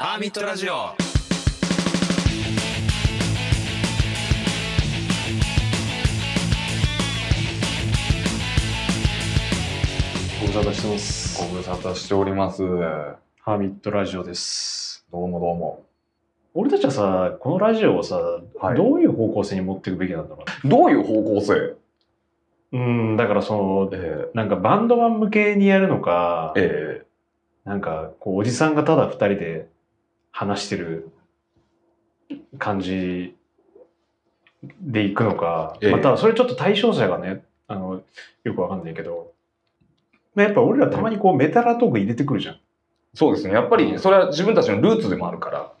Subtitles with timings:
[0.00, 0.94] ハーミットラジオ
[10.40, 11.42] ご無沙汰してます。
[11.42, 12.62] ご無沙汰しております。
[12.62, 12.64] ど
[13.40, 15.04] ハーミットラジオです。
[15.24, 15.84] うもどうも。
[16.54, 18.20] 俺たちはさ、このラジオをさ、
[18.60, 21.54] はいどういう方向性に持っていくべきなんだろどういう方向性？
[21.54, 21.76] う
[22.70, 27.08] うん、だからその、えなんかバンドマン向けにやるのか、ええ
[27.64, 29.68] なんかこうおじさんがただ二人で
[30.38, 31.10] 話してる
[32.58, 33.34] 感じ
[34.80, 38.02] でいくのか、ええまたそれちょっと対象者がね、あの、
[38.44, 39.32] よくわかんないけど、
[40.36, 42.56] まあやっぱ俺らたまにこうメタラトーク入れてくるじゃん。
[43.14, 43.54] そうですね。
[43.54, 45.72] やっぱり、それは自分たちのルーツでもあるから、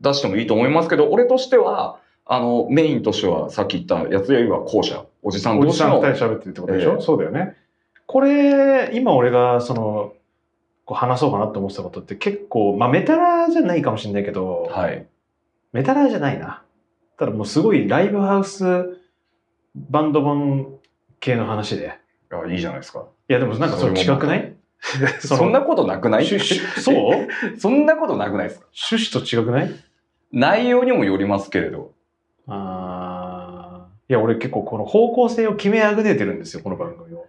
[0.00, 5.04] 出してもいいと思いますけど、俺としては、あの、メインとしては、さっき言ったやつよりは後者。
[5.22, 6.12] おじさんおじさん同士の。
[6.12, 7.56] 二人喋ってるってことでしょ、ええそうだよね。
[8.06, 10.14] これ、今俺がその、
[10.84, 15.06] こう話そうかなって思ってたことって結構、まあメタラじゃないかもしれないけど、はい。
[15.72, 16.62] メタラじゃないな。
[17.18, 18.98] ただもうすごいライブハウス
[19.74, 20.66] バンドマン
[21.20, 21.98] 系の話で。
[22.30, 23.06] いや、いいじゃないですか。
[23.28, 24.54] いやでもなんかそれ違くない
[25.20, 26.26] そんなことなくない？
[26.26, 27.28] そう？
[27.58, 28.66] そんなことなくないですか？
[28.90, 29.70] 趣旨と違くない？
[30.32, 31.92] 内容にもよりますけれど。
[32.48, 37.26] あーいや俺結構この方向性を決めあぐねてるんですよ、この番組を。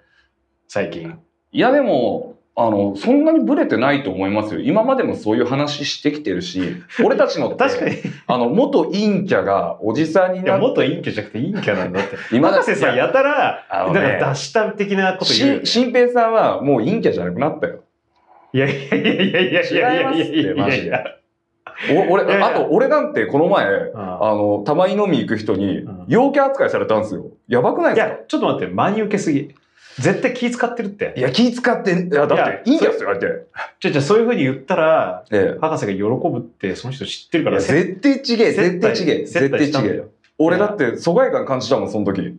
[0.68, 1.18] 最近。
[1.52, 4.62] いや、でも、あの、そんなにブレてないと思いますよ。
[4.62, 6.62] 今までもそういう話してきてるし、
[7.04, 7.96] 俺たちのって、確かに。
[7.96, 12.16] いあの、元陰キャがおじさんにや、なって、元陰キャじゃなくて陰キャなんだって。
[12.32, 15.66] 今博士さんやたら、あのねだから出した的なこと言うよ、ね。
[15.66, 17.80] し新平さんはもう陰キャじゃなくなったよ。
[18.54, 21.04] いやいやいやいやいやいやいやいやいやいやいやいや。
[22.08, 27.26] お俺いやいやあと、俺なんてこの前、ああの、たまに飲み行く人にうん、陽キャ扱いされたんですよ。
[27.48, 28.14] やばくないいですか？
[28.14, 29.56] や、ちょっと待って、真に受けすぎ。
[30.00, 31.14] 絶対気使ってるって。
[31.18, 33.48] いや、気使って、いや、だって、陰キャって言われて。
[33.80, 37.50] じゃじゃそういうふうに言ったら、え博士が喜ぶってその人知ってるえ。
[37.50, 40.04] いや、から、絶対ちげえ、絶対ちげえ、接絶対ちげえ。
[40.38, 42.36] 俺だって疎外感感じたもん、その時。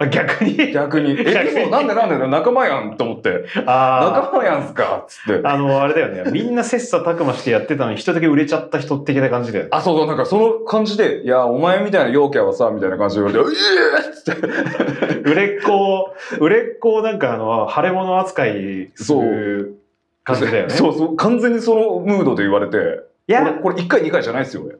[0.00, 0.72] あ、逆に？
[0.72, 1.10] 逆に。
[1.20, 3.46] え、逆に嘘なんでなんで仲間やんと思って。
[3.66, 5.46] あ仲間やんすかつって。
[5.46, 5.54] あ。
[5.54, 6.30] あの、あれだよね。
[6.30, 9.66] みんな切磋琢磨してやってたのに、一人だけ売れちゃった人的な感じで。
[9.72, 13.64] あ、そうそう、なんかその感じで、いや、お前みたいな陽キャはさ、みたいな感じで言われて、え
[14.06, 15.30] えっつって。
[15.30, 19.80] 売れっ子を、売れっ子をなんかあの、腫れ物扱いする
[20.22, 20.74] 感じだよね。
[20.74, 24.76] そうそう、完全にそのムードで言われて、いや、これ1回2回じゃないですよ、俺。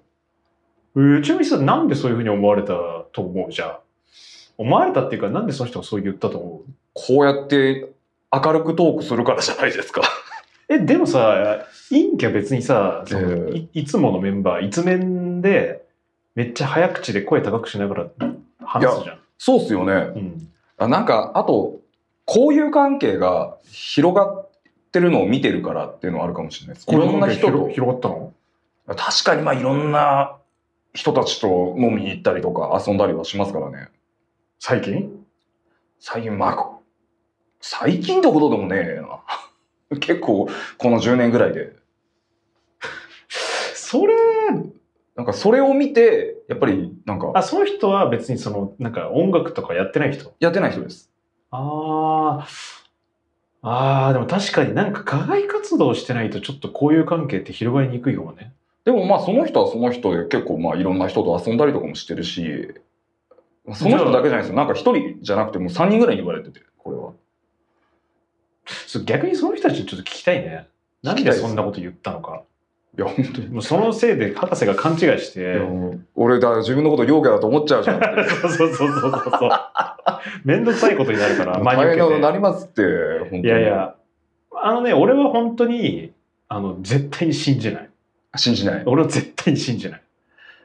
[0.94, 2.68] うちのさんなんでそういうふうに思われた
[3.12, 3.52] と思う？
[3.52, 3.80] じゃあ。
[4.58, 6.62] 思われたっていうか、なんでその人がそう言ったと思う？
[6.92, 7.91] こうやって
[8.30, 10.02] 明るくトークするからじゃないですか。
[10.69, 15.86] え、でもさ、陰キャ別にさ、そのええいいつものメンバー、一面で、
[16.34, 18.06] めっちゃ早口で声高くしながら
[18.60, 19.19] 話すじゃん。
[19.38, 19.92] そうっすよね。
[19.92, 20.48] うん。
[20.76, 21.80] あなんか、あと、
[22.26, 24.48] 交友関係が広がっ
[24.92, 26.90] てるのを見てるからっていうのはあるかもしれないです。
[26.90, 27.75] いろんな人と広。
[27.75, 28.32] 広がったの？
[28.88, 30.36] 確かに、まあいろんな
[30.92, 33.88] 人たちと飲みに行ったりとか遊んだりはしますからね。
[34.60, 35.24] 最近？
[36.00, 36.78] 最近、まあ、
[37.60, 39.20] 最近ってことでもねえな。
[40.00, 40.48] 結構、
[40.78, 41.76] この10年ぐらいで。
[43.74, 44.14] それ、
[45.16, 50.32] なんかそれを見て、やっぱりなんか、あ、その人は別にその、なんか音楽とかやってない人？
[50.41, 51.10] やってない人です。
[51.50, 52.48] ああ。
[53.62, 58.52] ああ、でも確かになんか課外活動してないとちょっと交友関係って広がりにくいかもね。
[58.84, 62.75] でもまあその人はその人で結構まあいろんな人と遊んだりとかもしてるし、
[63.74, 64.56] その人だけじゃないですよ。
[64.56, 67.12] なんか一人じゃなくてもう3人ぐらいに言われてて、これは。
[68.86, 70.68] そう逆にその人たちにちょっと聞きたいね。
[71.02, 72.42] なんでそんなこと言ったのか。
[72.96, 73.48] いや、本当に。
[73.48, 75.60] もうそのせいで博士が勘違いして。
[76.16, 78.00] 俺だ、自分のこと陽キャだと思っちゃうじゃん。
[78.28, 79.50] そうそうそうそうそう。
[80.44, 82.82] めんどくさいことになるから、真に大変なりますって、
[83.20, 83.42] 本当に。
[83.42, 83.62] いやい。
[83.62, 83.94] や、
[84.52, 86.12] あのね、俺は本当に、
[86.48, 87.90] あの、絶対に信じない。
[88.36, 88.82] 信じない。
[88.86, 90.02] 俺は絶対に信じない。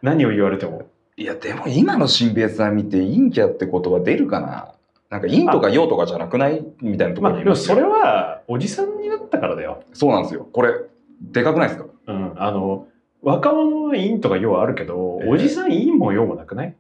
[0.02, 0.88] 何を言われても。
[1.16, 4.74] いや、でも今の新平さん見て陰キャって言葉出るかな？
[5.10, 6.66] なんか陰とか陽とかじゃなくない？
[6.82, 9.84] みたいなとこまあ、ろますよでもそれは、おじさんになったからだよ。
[9.94, 10.48] そうなんですよ。
[10.52, 10.74] これ、
[11.22, 11.86] でかくないですか？
[12.08, 12.34] うん。
[12.38, 12.88] あの、
[13.22, 16.76] 若者は陰とか陽はあるけど、ええおじさん陰も陽もなくない？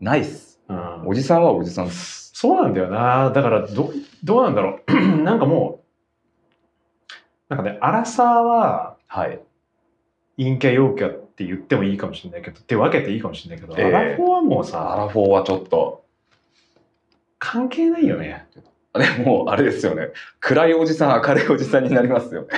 [0.00, 0.60] ないっす。
[0.68, 1.08] うん。
[1.08, 2.30] おじさんはおじさんっす。
[2.34, 3.30] そうなんだよな。
[3.30, 3.92] だから、ど、
[4.24, 4.92] どうなんだろう。
[5.22, 5.82] なんかも
[7.50, 9.40] う、なんかね、アラサーは、はい。
[10.38, 16.04] 陰キャ陽キャって言ってもいいかもしれないけど、って分けていいかもしれないけど、ええアラフォーはもうアさ、ラフォーはちょっと、
[17.38, 18.46] 関係ないよね。
[18.94, 20.08] でも、あれですよね。
[20.40, 22.48] 暗いおじさん、明るいおじさんになりますよね。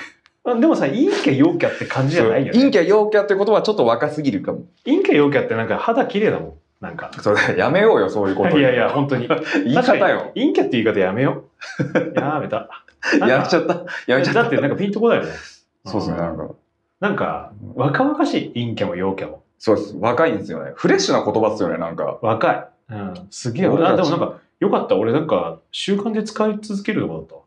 [0.44, 2.58] あでもさ、陰キャ陽キャって感じじゃないよね。
[2.58, 4.64] 陰キャ、陽キャって言葉はちょっと若すぎるかも。
[4.84, 6.54] 陰キャ陽キャってなんか肌綺麗だもん。
[6.80, 7.12] なんか。
[7.20, 8.58] それ、やめようよ、そういうこと。
[8.58, 9.28] いやいや、本当に。
[9.64, 10.32] 言い方よ。
[10.34, 11.44] 陰キャって言い方やめよ
[11.78, 11.92] う。
[12.18, 12.68] やめた。
[13.20, 13.84] やめちゃった。
[14.08, 14.42] やめちゃった。
[14.42, 15.30] だってなんかピンとこないよね。
[15.86, 16.48] そうですね、なんか。
[17.02, 19.42] なんか、若々しい陰キャも陽キャも。
[19.58, 19.96] そうです。
[19.98, 20.70] 若いんですよね。
[20.76, 22.18] フレッシュな言葉ですよね、なんか。
[22.22, 22.68] 若い。
[22.90, 23.14] うん。
[23.30, 23.66] すげえ。
[23.66, 24.94] 俺あ、でもなんか、よかった。
[24.96, 27.40] 俺なんか、習慣で使い続けるとこだったわ。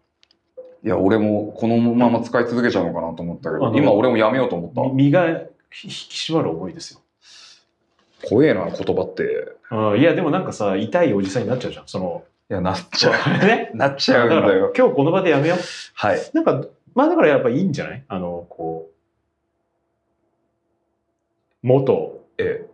[0.84, 4.81] いや、俺もこのまま使い続けちゃうのかなと思ったけど、今俺もやめようと思った。
[4.94, 5.88] み身が引き
[6.31, 7.00] 締まる思いですよ。
[8.28, 9.54] 怖えな、言葉って。
[9.72, 11.88] うん、いや、でもなんかさ、痛いおじさんになっちゃうじゃん。
[11.88, 13.72] その、いや、なっちゃ ね？
[13.74, 13.78] う。
[13.78, 14.74] なっちゃうんだからだよ。
[14.78, 15.58] 今日この場でやめよう。
[15.94, 16.19] はい。
[16.34, 16.62] なんか、
[16.94, 18.04] まあだからやっぱいいんじゃない？
[18.08, 18.75] あの、こう、
[21.65, 22.23] 元。
[22.38, 22.69] ええ。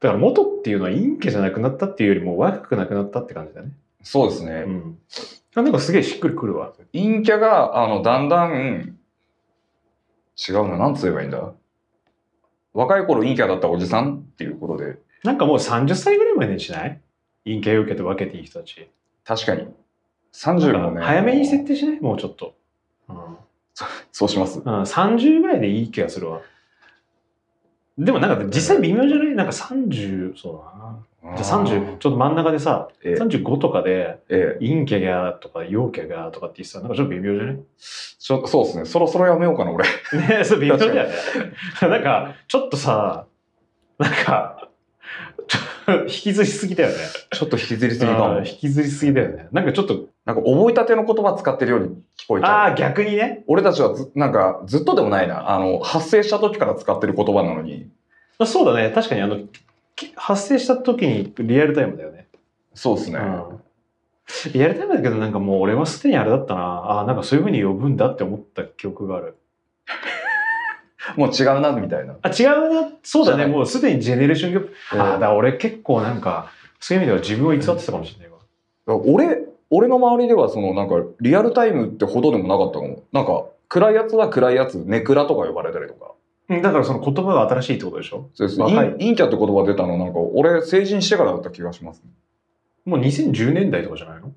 [0.00, 3.70] だから元っていうのは陰キャじゃなくなったっていうよりも若くなくなったって感じだね。
[4.02, 4.64] そうですね。
[4.66, 4.98] うん。
[5.54, 6.72] あなんかすげえしっくりくるわ。
[6.92, 8.98] 陰キャが、あの、だんだん、
[10.48, 11.52] 違うな、なんつ言えばいいんだ？
[12.72, 17.00] 若い頃陰キャだったおじさんっていうことで、なんかもう30歳ぐらいまでにしない？
[17.44, 18.88] 陰キャ陽キャと分けていい人たち。
[19.24, 19.68] 確かに。
[20.32, 21.02] 30なんかもね。
[21.02, 22.00] 早めに設定しない？
[22.00, 22.56] もうちょっと。
[23.08, 23.16] うん。
[24.10, 24.58] そうします。
[24.58, 26.40] うん、30ぐらいでいい気がするわ。
[27.98, 29.34] でもなんか実際微妙じゃない？
[29.34, 31.36] なんか30、そうだな。
[31.36, 34.66] じゃあ30、ちょっと真ん中でさ、ええ35とかで、ええ。
[34.66, 36.80] 陰キャがとか陽キャがとかって言ってた？
[36.80, 37.56] らなんかちょっと微妙じゃない？
[38.18, 38.84] ちょそうですね。
[38.86, 39.84] そろそろやめようかな、俺。
[40.38, 41.10] ねそれ微妙だよね。
[41.88, 43.26] なんか、ちょっとさ、
[43.98, 44.68] なんか、
[46.06, 46.96] 引きずりすぎだよね。
[47.32, 48.46] ちょっと引きずりすぎかもうん。
[48.46, 49.48] 引きずりすぎだよね。
[49.52, 51.88] なんかちょっと、なんか覚えたての言葉使ってるように
[52.18, 52.50] 聞こえちゃう。
[52.50, 53.44] ああ、逆にね。
[53.46, 55.50] 俺たちはず、なんか、ずっとでもないな。
[55.50, 57.88] あの、発生した時から使ってる言葉なのに。
[58.38, 58.90] あそうだね。
[58.94, 59.38] 確かにあの、
[59.96, 62.28] き発生した時にリアルタイムだよね。
[62.74, 63.18] そうですね。
[63.18, 64.52] うん。
[64.52, 66.60] リアルタイムだけどなんかもう俺はすでにあれだったな。
[66.60, 69.36] ああ、なんかそういう風に呼ぶんだって思った記憶がある。
[71.16, 72.16] もう違うな、みたいな。
[72.22, 72.88] あ、違うな？
[73.02, 73.46] そうだね。
[73.46, 74.72] もうすでにジェネレーションギャップ。
[74.94, 76.50] ええああ、だ俺結構なんか、
[76.80, 78.96] そういう意味では自分を偽ってたかもしれないわ。
[79.06, 79.38] 俺、
[79.70, 83.04] 俺の周りでは、その、なんか、リアルタイムってほどでもなかったかも。
[83.12, 86.12] なんか、暗いやつは暗いやつ、ネクラとか呼ばれたりとか。
[86.50, 88.28] うんだからその言葉が新しいってことでしょ？
[88.34, 88.58] そうです。
[88.58, 92.10] 陰陰キャって言葉出たの、なんか、俺、成人してからだった気がします、ね。
[92.84, 94.32] もう2010年代とかじゃないの？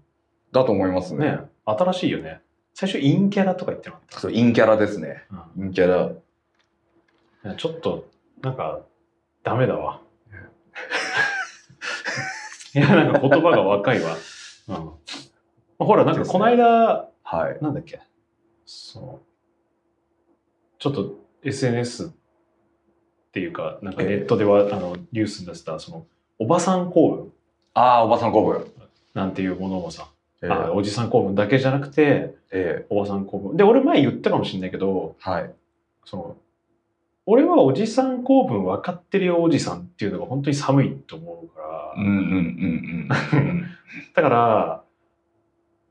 [0.53, 1.25] だと思いますね。
[1.25, 2.39] ね新しいよね。
[2.73, 5.23] 最初陰キャラとか言ってなかっそう、陰キャラですね。
[5.29, 5.47] た。
[5.57, 6.11] 陰キャラ。
[7.45, 8.09] うん、ちょっと、
[8.41, 8.81] なんか、
[9.43, 10.01] ダメだわ。
[12.73, 14.17] いや、なんか言葉が若いわ。
[14.67, 15.85] うん。
[15.85, 17.57] ほら、なんかこの間、はい。
[17.61, 18.01] なんだっけ、
[18.65, 19.19] その、
[20.79, 22.09] ちょっと SNS っ
[23.31, 26.05] ていうか、なんかネットでは、あの、ニュースに出してた、その、
[26.39, 27.31] おばさん公文
[27.73, 28.65] ああ、おばさん公文。
[29.13, 30.09] なんていうものもさ、
[30.41, 33.55] えあおじさん公文だけじゃなくて、えおばさん公文。
[33.55, 35.53] で、俺前言ったかもしれないけど、はい。
[36.03, 36.37] その、
[37.25, 43.65] 俺はおじさん公文分かってるよおじさんっていうのが本当に寒いと思うから、うんうんうんうん。
[44.13, 44.83] だから、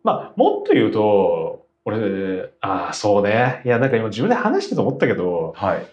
[0.04, 3.62] まあ、もっと言うと、俺、ああ、そうね。
[3.64, 5.86] いや、なんか今自分で話してて思ったけど、はい。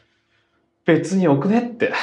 [0.86, 1.94] 別によくねって。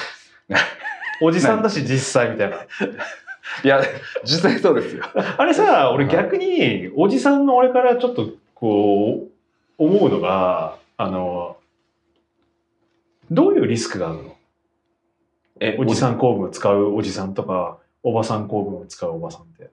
[1.23, 2.57] おじさんだし、実際みたいな。
[2.57, 3.83] いや、
[4.25, 5.05] 実際そうですよ。
[5.37, 9.31] あれさ、俺はい逆に、おじさんの俺からちょっと、こう、
[9.79, 11.58] 思うのが、あの、
[13.31, 14.37] どういうリスクがあるの？
[15.61, 19.71] えおじさん公文を使うおじさんとか、おばさん公文を使うおばさんって。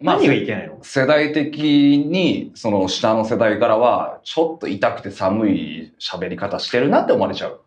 [0.00, 0.78] まあ何がいけないの？
[0.82, 1.58] 世代的
[2.06, 7.60] に、その下の世代からは、ちょっと痛くて寒い喋り方してるなって思われちゃう。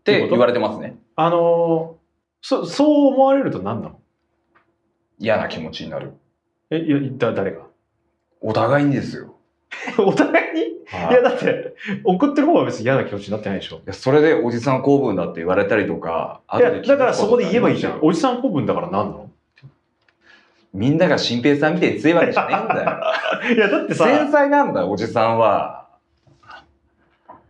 [0.00, 0.96] って言われてますね。
[1.14, 1.96] あの、
[2.40, 4.00] そ、そう思われると何なの？
[5.18, 6.14] 嫌な気持ちになる。
[6.70, 7.66] え、いや、だ、誰が？
[8.40, 9.36] お互いにですよ。
[9.98, 10.60] お互いに？
[10.60, 11.74] いはいや、だって、
[12.04, 13.76] 送ってる方は別に嫌な気持ちになってないでしょ。
[13.76, 17.98] いやそれでおじさん公文だって言われたりとか、いや、だからそこで言えばいいじゃん。
[18.02, 19.30] おじさん公文だから何なの？
[20.74, 23.00] みんなが新平さんみたいに強いわけじゃねえんだよ。
[23.56, 25.86] いや、だってさ、繊細なんだ、おじさんは。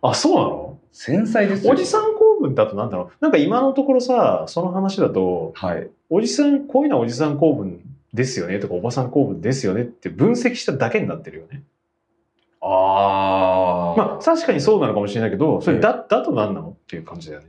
[0.02, 0.79] あ、そうなの？
[0.93, 1.73] 繊細ですよ。
[1.73, 3.17] おじさん公文だとなんだろう？
[3.21, 5.88] なんか今のところさ、その話だと、はい。
[6.11, 7.81] おじさん、こういうのはおじさん公文
[8.12, 11.62] ですよねとか、おばさん公文ですよねって分析しただけになってるよね。
[12.62, 13.99] ああ。
[13.99, 16.71] まあ、確かにそうなのかもしれないけど、それだ、だと何なの？
[16.71, 17.49] っていう感じだよね。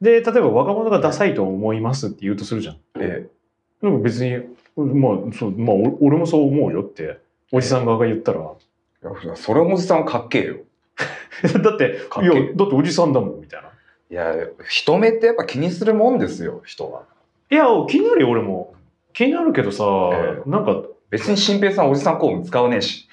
[0.00, 2.76] で、例えば若者がダサいと思いますって言うとするじゃん。
[2.98, 3.26] え
[3.80, 4.36] なんか別に、
[4.76, 7.20] まあ、そう、まあ、お俺もそう思うよって、
[7.52, 8.40] おじさん側が言ったら。
[9.04, 9.24] え。
[9.24, 10.56] いや、それもおじさんはかっけえよ。
[11.62, 13.68] だって、いや、だっておじさんだもん、みたいな。
[14.10, 14.34] いや、
[14.68, 17.02] 人目ってやっぱ気にするもんですよ、人は。
[17.50, 18.74] いや、気になるよ、俺も。
[19.12, 23.08] 気になるけどさ、えなんか、別に新平さんおじさん公文使わねえし。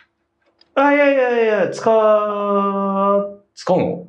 [0.76, 4.08] あ、いやいやいや、使う、使うの？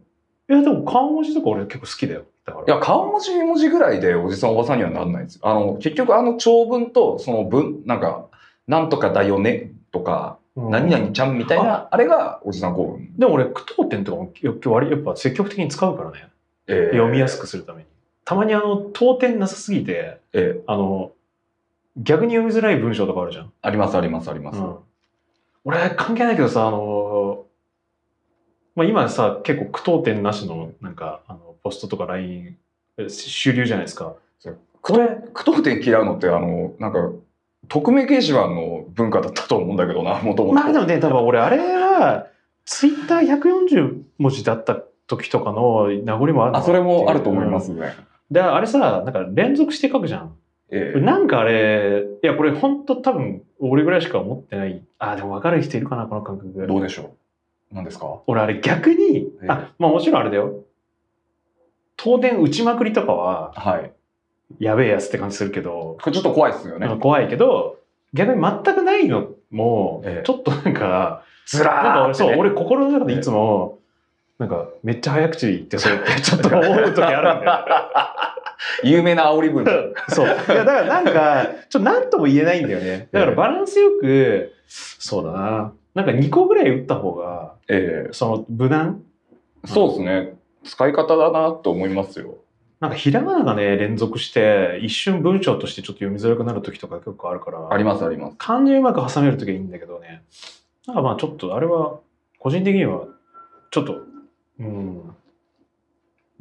[0.48, 2.24] いや、でも顔文字とか俺結構好きだよ。
[2.44, 2.64] だから。
[2.66, 5.40] いや、顔文字文字ぐらいでおじさんおばさんにはなんないんですよ。
[5.44, 8.26] あの、結局あの長文とその文、なんか、
[8.66, 13.16] なんとかだよねとか、うん何々ちゃんみたいな、あれがおじさん構文。
[13.16, 16.28] でも俺、句読点とかもやっぱ割やっぱ積極的に使うからね。
[16.66, 17.88] え読みやすくするために。
[18.24, 21.12] たまにあの、当点なさすぎて、ええあの、
[21.96, 23.52] 逆に読みづらい文章とかあるじゃん。
[23.62, 24.60] ありますありますあります。
[24.60, 24.76] うん、
[25.64, 27.46] 俺、関係ないけどさ、あの、
[28.74, 32.56] まあ、今さ、結構句読点なしの、なんか、あの、ポストとか LINE、
[32.98, 34.14] え主流じゃないですか。
[34.82, 37.10] 句読句読点嫌うのって、あの、なんか、
[37.68, 40.54] 匿名掲示板の文化だったと思うんだけどな、もともと。
[40.54, 42.26] まあでもね、多分俺、あれは、
[42.64, 44.76] ツイッター140文字だった
[45.06, 47.94] 時とかの名残もあるのあ、それもあると思いまうんすね。
[48.30, 50.34] で、あれさ、なんか連続して書くじゃん。
[50.74, 54.82] ええなんかあれ、いや、これ本当多分、俺ぐらいしか思ってない。
[54.98, 56.66] あ、でも分かる人いるかな、この感覚。
[56.66, 57.14] どうでしょ
[57.70, 57.74] う？
[57.74, 58.20] 何ですか？
[58.26, 60.64] 俺あれ逆に、ええあ、まあもちろんあれだよ。
[62.02, 63.92] 東電打ちまくりとかは、はい。
[64.58, 66.88] やべえやつって感じするけど、ちょっと怖いですよね。
[67.00, 67.78] 怖いけど、
[68.12, 73.78] 逆に全くないのもええ、ちょっとなんか、ずら俺、ーってねそう、俺心の中でいつも、
[74.38, 77.64] なんか、めっちゃ早口言ってそうってちょっと思う時あるんだよ。
[78.84, 80.14] 有名な煽り文章。
[80.14, 80.26] そう。
[80.26, 83.08] いや、だからなんか、ちょっと何とも言えないんだよね。
[83.12, 85.72] だからバランスよく、そうだな。
[85.94, 89.02] なんか2個ぐらい打った方が、えその無難？
[89.64, 90.34] えそうですね。
[90.64, 92.38] 使い方だなと思いますよ。
[92.80, 98.36] なんかひらがながね、連続して、一瞬文章としてちょっと読みづらくなる時とか結構あるから、ありますあります。
[98.38, 100.24] 漢字うまく挟める時はいいんだけどね。
[100.86, 102.00] なんかまあちょっと、あれは、
[102.40, 103.06] 個人的には、
[103.70, 104.00] ちょっと、
[104.58, 105.14] うん、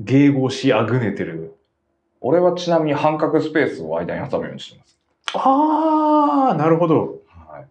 [0.04, 1.56] 迎合しあぐねてる。
[2.22, 4.98] 俺はちなみに半角スペースを間に挟むようにしてます。
[5.34, 7.20] あー、なるほど。
[7.28, 7.64] は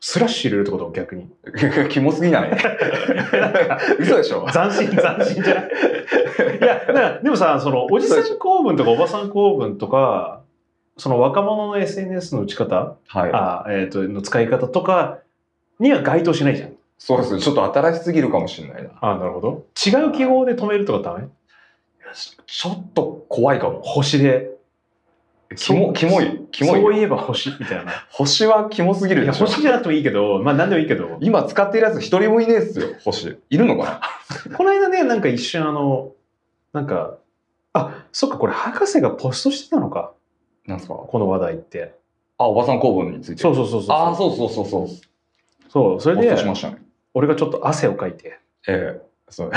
[0.00, 1.24] スラッシュ入れるってこと逆に。
[1.24, 1.28] い。
[1.90, 2.50] キモすぎない
[4.00, 4.46] 嘘でしょ？
[4.50, 6.58] 斬新、斬新じゃない？
[6.58, 10.40] いや、だから、でもさ、その、おじさん公文とかおばさん公文とか、
[10.96, 13.30] その若者の SNS の打ち方、はい。
[13.32, 15.18] あえっ、と、の使い方とか
[15.78, 16.72] には該当しないじゃん。
[16.98, 17.40] そうですね。
[17.40, 18.90] ちょっと新しすぎるかもしれないな。
[19.00, 19.64] あなるほど。
[19.86, 21.28] 違う記号で止めるとかダメ？
[22.46, 23.80] ちょっと怖いかも。
[23.82, 24.50] 星で。
[25.56, 26.46] キモ、キモい。
[26.52, 26.80] キモい。
[26.80, 27.92] そういえば星みたいな。
[28.10, 29.32] 星はキモすぎるいや。
[29.32, 31.18] 星じゃなくてもいいけど、まあ何でもいいけど。
[31.20, 33.36] 今使ってるやつ一人もいねえっすよ、星。
[33.50, 34.00] いるのか
[34.48, 34.54] な？
[34.56, 36.12] この間ね、なんか一瞬あの、
[36.72, 37.16] なんか、
[37.72, 40.12] あ、そっか、これ博士がポストしてたのか。
[40.66, 40.94] なんすか？
[40.94, 41.94] この話題って。
[42.38, 43.42] あ、おばさん公文について。
[43.42, 43.96] そうそうそうそう。
[43.96, 44.88] ああ、そうそうそうそう。
[45.68, 46.36] そう、それで。
[47.12, 48.38] 俺がちょっと汗をかいて。
[48.68, 49.50] ええそう。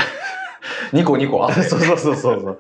[0.94, 1.64] ニコニコ汗。
[1.64, 2.60] そうそうそうそうそう。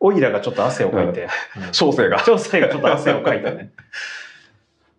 [0.00, 1.22] オイラがちょっと汗をかいて。
[1.22, 2.20] うん小生が。
[2.24, 3.70] 調整がちょっと汗をかいてね。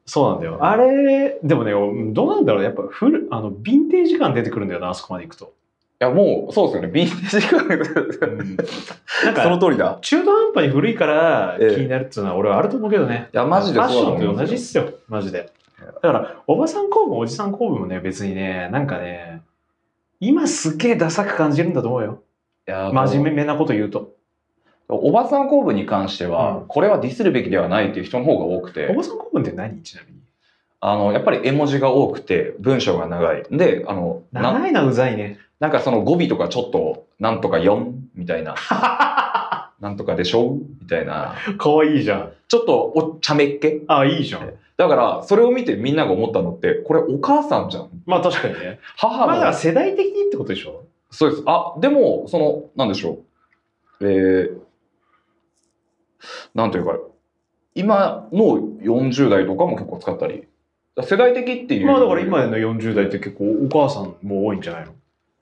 [0.06, 0.58] そうなんだよ。
[0.62, 1.72] あれ、でもね、
[2.14, 2.64] どうなんだろう。
[2.64, 5.54] やっぱフル、あの、ヴィンテージ感出てくるんだよな、あそこまで行くと。
[6.02, 6.88] いや、もう、そうですよね。
[6.90, 10.00] ビンテージ感なんそのか、通りだ。
[10.02, 13.30] 中途半端に古いからええ気になるっていうのは俺はあると思うけどね。
[13.32, 15.50] いや、マジでファッシそうだと思いますョンと同じっすよ、マジで。
[15.80, 19.44] だから、おばさん公文、おじさん公文もね、別にね、なんかね、
[20.22, 22.22] 今すっげえダサく感じるんだと思うよ。
[22.68, 24.12] いや真面目なこと言うと。
[24.88, 29.82] おばさん公文に関しては、うんこれはディスるべきではないっていう人の方が多くおて、ばさん公文って何？
[29.82, 30.20] ちなみに。
[30.80, 33.44] あの、やっぱり絵文字が多くて、文章が長い。
[33.52, 35.38] で、あの、な長いな、うざいね。
[35.60, 38.56] なんかその語尾とかちょっと、なんとか4みたいな、
[39.80, 40.58] なんとかでしょ？
[40.82, 42.32] みたいな、かわいいじゃん。
[42.48, 43.84] ちょっとお茶目っ気？
[43.88, 44.54] あ、いいじゃん。
[44.78, 47.90] だから、それを見てみんなが思ったのって、これお母さんじゃん。
[48.06, 48.80] まあ確かにね。
[48.98, 50.84] 母の、まあだから世代的にってことでしょ？
[51.12, 51.44] そうです。
[51.46, 53.20] あ、でも、その、なんでしょ
[54.00, 54.08] う。
[54.10, 54.58] えー、
[56.56, 56.98] なんというか、
[57.76, 60.48] 今の40代とかも結構使ったり、
[61.04, 61.88] 世代的っていう。
[61.88, 64.94] まあだから今の40代って結構お母さんも多いんじゃないの？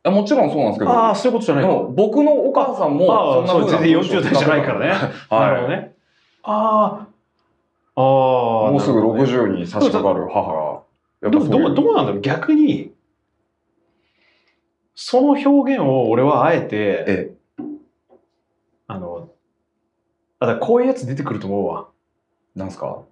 [0.04, 4.88] あもちろんそうなんですけど、ああ、そういうことじゃないでのも僕のお母さんもそう、風な全然40代じゃないからね。
[5.30, 5.82] なるほどはい。
[5.82, 5.96] ね。
[6.44, 7.08] ああ、
[8.02, 8.72] ああ。
[8.72, 9.32] もうすぐなるほどね。
[9.32, 10.84] 60に差し掛かる母が。
[11.22, 12.22] やっぱでもどう、どうなんだろう？
[12.22, 12.94] 逆に、
[14.96, 17.34] その表現を俺はあえて、え
[18.88, 19.30] あの、
[20.40, 21.90] あだこういうやつ出てくると思うわ。
[22.56, 23.04] え、なんすか？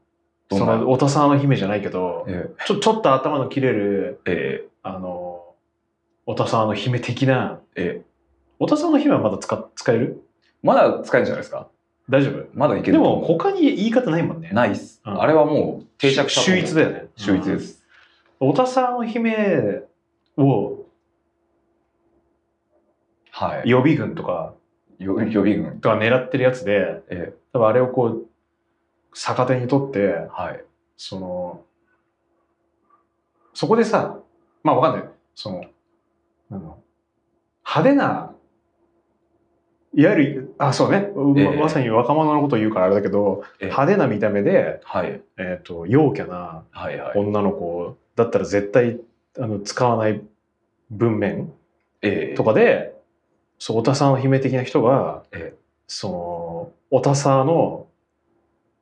[0.49, 4.67] その、おたさの姫じゃないけど、えちょ、ちょっと頭の切れる、え、え。
[4.83, 5.43] あの、
[6.25, 7.85] おたさの姫的な、え、え。
[7.99, 8.01] え。
[8.59, 10.23] おたさの姫はまだ使使える？
[10.63, 11.67] まだ使えるんじゃないですか？
[12.09, 12.47] 大丈夫？
[12.53, 14.49] まだいけるでも他に言い方ないもんね。
[14.53, 15.01] ないっす。
[15.05, 17.07] うんあれはもう定着した秀逸だよね。
[17.15, 17.83] 秀逸です。
[18.39, 19.81] おたさの姫
[20.37, 20.85] を
[23.31, 23.69] はい。
[23.69, 24.53] 予備軍とか
[24.99, 25.79] よ予備軍。
[25.79, 28.25] が狙ってるやつで、え多分あれをこう、
[29.13, 30.63] 逆手に取ってえ、、はい。
[30.95, 31.61] その、
[33.53, 34.19] そこでさ、
[34.63, 35.09] まあわかんない。
[35.35, 35.65] その
[36.49, 38.33] 派手な、
[39.97, 41.55] いわゆる、あ、そうね、ええ。
[41.55, 43.65] ままさに若者のことを言うからあれだけど、ええ。
[43.65, 45.21] 派手な見た目で、はい。
[45.37, 46.63] えっ、と、陽キャな。
[47.15, 48.99] 女の子だったら絶対
[49.39, 50.21] あの使わない
[50.91, 51.51] 文面
[52.03, 52.35] ええ。
[52.35, 52.93] とかで、
[53.57, 55.57] そう、オタサーの姫的な人が、ええ。
[55.87, 57.87] その、オタサーの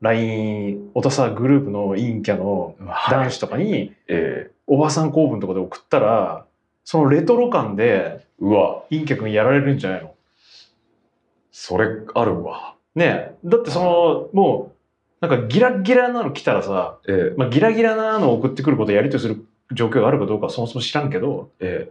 [0.02, 4.52] LINE、オタサーグループの陰キャのはい男子とかに、ええ。
[4.68, 6.46] おばさん公文とかで送ったら、
[6.84, 10.15] そのレトロ感でうわ、陰キャ君やられるんじゃないの？
[11.58, 12.76] それあるわ。
[12.96, 13.36] ねえ。
[13.46, 14.74] だってその、も
[15.22, 21.90] う、なんかギラギラなの来たらさ、ええまあ、ギラギラなのを送ってくることをやりとりする状況があるかどうかはそもそも知らんけど、え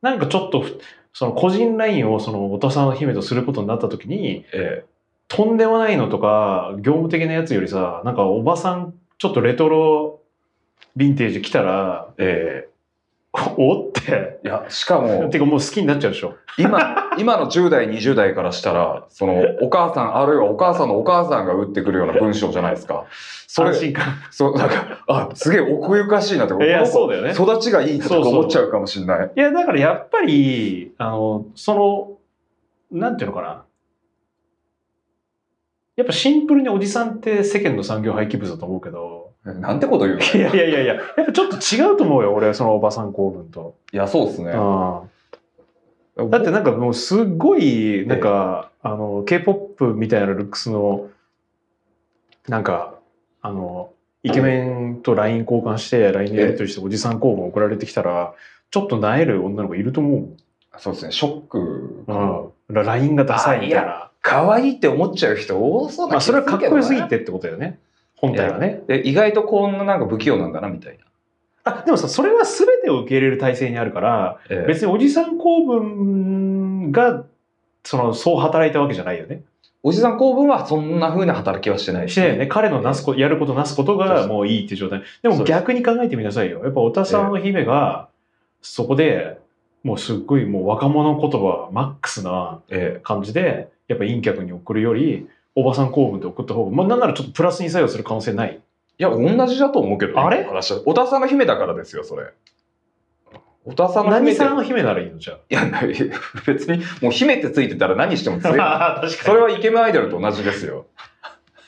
[0.00, 0.80] なんかちょっとふ、
[1.12, 4.84] その個人 LINE をそのお父さんの姫とすることになった時に、ええ
[5.28, 10.20] とんでもないのとか、業務的なやつよりさ、なんかおばさん、ちょっとレトロ
[10.96, 12.71] ヴィンテージ来たら、ええ
[13.56, 16.34] おって、いや、しかも、 てかもう好きになっちゃうでしょ。
[16.58, 23.06] 今、今の10代、20代からしたら、その、お母さん、あるいはお母さんのお母さんが打ってくるような文章じゃないですか。
[23.46, 24.04] それ安、心感。
[24.30, 29.30] そう、なんか、あ、すげえ奥ゆかしいなって、いやそうだよね育ちがいいなとか思っちゃうかもしれない。
[29.34, 33.64] いや、だからやっぱり、あの、その、なんていうのかな。
[35.96, 39.21] やっぱシンプルにおじさんって世間の産業廃棄物だと思うけど、
[39.60, 40.22] なんてこと言うの？
[40.22, 43.74] いやいやいやいや、やっぱちょっと違うと思うよ、俺はそのおばさん公文と。
[43.92, 44.52] いや、そうですね。
[44.52, 45.00] うん
[46.14, 51.08] だってなんかもうすっごい、なんか、あの、K-POP みたいなルックスの、
[52.48, 52.96] なんか、
[53.40, 58.34] あの、イケメンと LINE 交換して、LINE でやり取りしておじさん公文送られてきたら、
[58.70, 60.28] ちょっと萎える女の子いると思
[60.78, 61.58] そうですね、ショック。
[61.58, 62.04] う。
[62.06, 62.84] うん。
[62.84, 64.10] LINE がダサいみたいな。
[64.20, 67.08] 可愛いって思っちゃう人多そうなまあ、それはかっこよすぎて。
[67.08, 67.78] てってことだよね。
[68.22, 68.82] 本体はね。
[68.86, 71.04] で意外とこんななんか不器用なんだな、みたいな。
[71.64, 77.24] あ、でもさ、それは全てを受け入れる体制にあるから、ええ別におじさん公文が、
[77.84, 79.42] その、そう働いたわけじゃないよね。
[79.84, 82.46] おじさん公文はそんな風な働きはしてないしてないよね。
[82.46, 85.02] 彼のなすこやることなすことがもういいっていう状態。
[85.22, 86.62] でも逆に考えてみなさいよ。
[86.62, 88.08] やっぱおたさんの姫が、
[88.60, 89.38] そこで、
[89.82, 98.60] もうすっごいもう若者言葉マックスなえ感じで、やっぱ陰客に送るより、おばさん公文で送った方が、まあなんならちょっとプラスに作用する可能性ない。
[98.98, 100.44] いや、同じだと思うけど、あれ？
[100.44, 102.32] 話はおたさんの姫だからですよ、それ。
[103.64, 105.18] おたさんの姫って何さんの姫ならいいの？
[105.18, 105.80] じゃいや、な
[106.46, 108.58] 別に、もう姫ってついてたら何しても強い。
[108.60, 109.00] あ。
[109.02, 110.86] 確それはイケメンアイドルと同じですよ。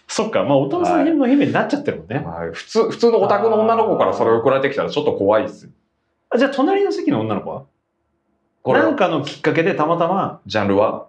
[0.07, 2.25] そっか、まあお父さんの姫になっちゃってるもんね。
[2.25, 5.71] はい普通、普通のオタクの女の子からそれを送られてきたらちょっと怖いですよ。
[6.31, 7.65] あじゃあ隣の席の女の子は？
[8.63, 11.09] これなんかのきっかけでたまたま、ジャンルは？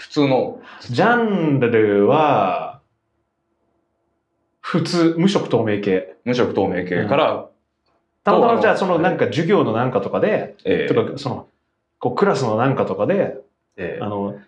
[0.00, 0.60] 普通の。
[0.88, 2.80] ジャンルは、
[4.62, 6.16] 普通、無色透明系。
[6.24, 7.48] 無色透明系から、
[8.24, 11.48] たまたまじゃあそのなんか授業のなんかとかで、えとかその、
[11.98, 13.36] こうクラスのなんかとかで、
[13.76, 14.38] ええあの、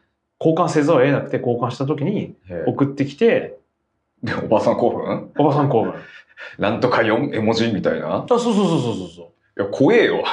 [0.41, 3.59] 交換せざるを得なくて交換した時にええ送ってきて、
[4.23, 5.33] で、おばさん興奮？
[5.37, 5.95] おばさん公文。
[6.59, 8.25] なんとか4絵文字みたいな？
[8.25, 9.61] あ、そうそうそうそうそうそう。
[9.61, 10.25] いや、怖えよ。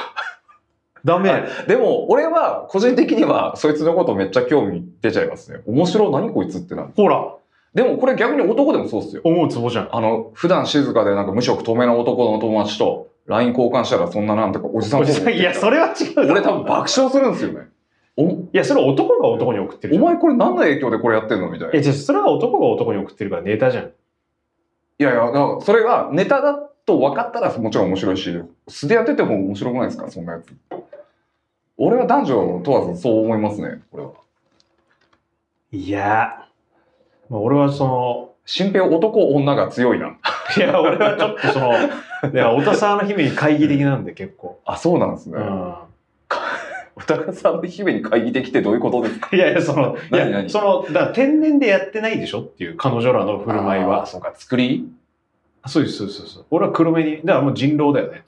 [1.04, 1.44] ダメ。
[1.66, 5.60] でも、俺は、個人的には、そいつのことめっちゃ興味出ちゃいますね。
[5.66, 6.88] 面白い、何こいつってなる。
[6.96, 7.34] ほら、
[7.74, 9.22] でも、これ逆に男でもそうっすよ。
[9.24, 9.88] 思うツボじゃん。
[9.92, 16.30] あの、普段静かでなんか無色透明な男の友達と LINE 交換したらそんななんとかおじさんおじさんいや、それは違う。
[16.32, 17.68] 俺多分爆笑するんですよね。
[18.16, 19.98] お、いや、それは男が男に送ってるお。
[20.00, 21.74] 前これ何の影響でこれやってんのみたいな。
[21.74, 23.84] いや、じゃあそれは男が男に送ってるからネタじゃん。
[23.84, 23.88] い
[24.98, 30.10] やいや、だからそれがネタだと分かったらもちろん面白いし、素でやってても面白くないですか？
[30.10, 30.52] そんなやつ。
[31.82, 34.10] 俺は男女問わずそう思いますね、これは。
[35.72, 36.46] いや、
[37.30, 40.18] まあ、俺はその、新平男女が強いな。
[40.56, 41.72] いや、俺はちょっとその、
[42.32, 44.60] いや、おたさの姫に懐疑的なんで結構。
[44.66, 45.38] あ、そうなんですね。
[45.38, 45.74] うん。
[46.96, 49.34] お高さんの姫に会議できてどういうことですか？
[49.34, 54.04] いやいや、その、いや、その、だから天然でやってないでしょっていう彼女らの振る舞いは。
[54.04, 54.86] そうか、作り？
[55.66, 56.44] そうです、そうです、そうです。
[56.50, 58.22] 俺は黒目に、だからもう人狼だよね。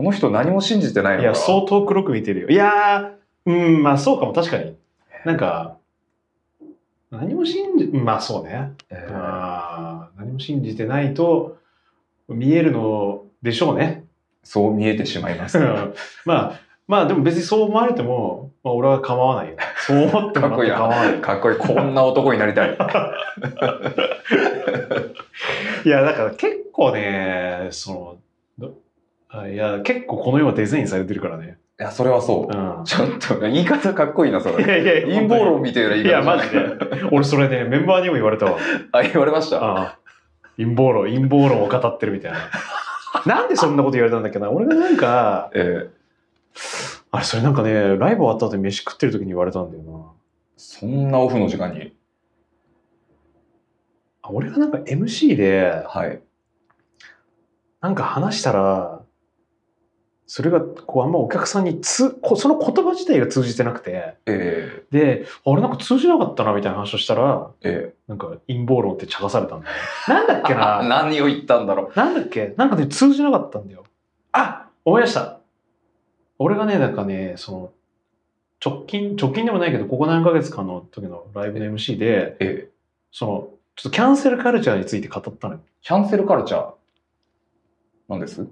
[0.00, 2.48] この人何も信じてないのかいや、相当黒く見てるよ。
[2.48, 4.74] いやー、うん、まあそうかも、確かに。
[5.26, 5.76] なんか、
[7.10, 8.72] 何も信じ、まあそうね。
[8.88, 11.58] えーあー何も信じてないと
[12.28, 14.06] 見えるのでしょうね。
[14.42, 15.58] そう見えてしまいます。
[16.24, 19.58] まあ、まあでも別にそう思われても、まあ、俺は構わないよ。
[19.86, 21.20] そう思ってもらって構わない。
[21.20, 21.58] かっこいい。
[21.58, 22.70] こんな男になりたい。
[25.84, 28.29] いや、だから結構ね、その、ど
[29.32, 31.58] あいや、結構この世はデザインされてるからね。
[31.78, 32.80] いや、それはそうう。
[32.80, 32.84] ん。
[32.84, 34.68] ちょっと、言い方かっこいいな、そいれ。
[34.68, 36.08] やいやいや、陰謀論みたいな言い方。
[36.08, 36.60] いや、マジで。
[37.12, 38.58] 俺それね、メンバーにも言われたわ。
[38.92, 39.62] あ、言われました？
[39.62, 39.98] ああ
[40.56, 42.38] 陰謀論、陰謀論を語ってるみたいな。
[43.24, 45.90] なんでそんなこと言われたんだっけな俺がなんか、えー
[47.12, 50.12] あれ、それなんかね、ライブ終わった後に飯食ってる時に言われたんだよな。
[50.56, 51.92] そんなオフの時間に？
[54.22, 56.20] あ俺がなんか MC で、はい。
[57.80, 58.99] なんか話したら、
[60.32, 64.14] それがこうあんまお客さんにつこその言葉自体が通じてなくて。
[64.26, 67.94] えであれなんか通じなかったなみたいな話をしたらええ。
[68.06, 69.72] なんか陰謀論って茶化されたんだよ。
[70.06, 70.84] なんだっけえな。
[70.88, 72.54] 何を言ったんだろなんだっけ？
[72.56, 73.82] なんかね通じなかったんだよ。
[74.30, 74.68] あ！
[74.84, 75.40] 思い出した。
[76.38, 77.72] 俺がねなんかねその
[78.64, 82.36] 直近直近でもないけどここ何ヶ月かの時のライブの MC でう。
[82.38, 82.70] ええ。
[83.10, 85.60] そのちょっとキャンセルカルチャーについて語ったのよ。
[85.82, 86.72] キャンセルカルチャー？
[88.08, 88.46] なんです？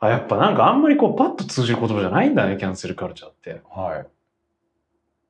[0.00, 4.06] あやっぱなんかあんまりこうパッと通じる言葉じゃないんだねキャンセルカルチャーってはい。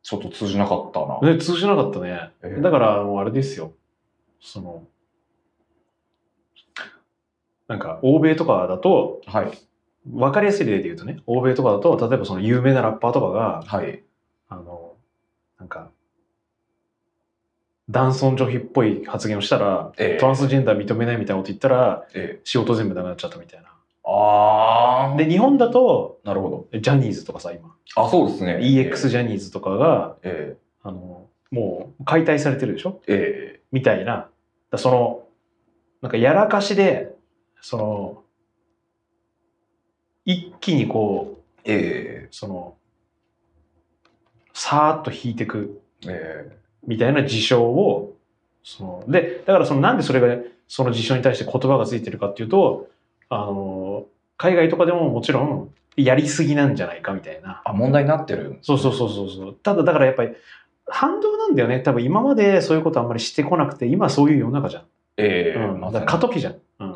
[0.02, 1.20] ちょっと通じなかったな。
[1.34, 2.30] ね、通じなかったね。
[2.42, 3.72] ええだから、もうあれですよ。
[4.40, 4.84] その、
[7.68, 9.52] なんか、欧米とかだと、はい。
[10.12, 14.02] わかりやすい例で言うとね、欧米とかだと、例えばその有名なラッパーとかが、はい。
[14.48, 14.96] あの、
[15.60, 15.90] なんか、
[17.88, 23.68] 男尊女卑っぽい発言をしたら、ええトランスジェンダー認めないみたいなこと言ったら、ええ仕事全部なくなっちゃったみたいな。
[24.04, 25.16] ああ。
[25.16, 28.02] で、日本だと、なるほジャニーズとかさ、今、ど。
[28.04, 28.58] あ、そうですね。
[28.60, 33.00] EX ジャニーズとかが、えあの、もう解体されてるでしょ？
[33.06, 34.28] ええみたいな、
[34.70, 35.22] だその、
[36.00, 37.14] なんかやらかしで、
[37.60, 38.22] その、
[40.24, 42.76] 一気にこう、ええその、
[44.52, 48.16] さーっと引いてくええみたいな事象を、
[48.64, 52.88] その、で、だからそのなんでそれが、その事象に対して言葉がついてるかっていうと、
[53.34, 57.62] あの、海外とかでももちろん、やりすぎなんじゃないかみたいな。
[57.64, 58.58] あ、問題になってる。
[58.62, 59.54] そうそうそうそうそう。
[59.54, 60.32] ただだからやっぱり、
[60.86, 61.80] 反動なんだよね。
[61.80, 64.82] 多分今までそういうことあんまりしてこなくて、今そういう世の中じゃん。
[65.16, 66.56] ええうん、ま過渡期じゃん。
[66.80, 66.92] うん。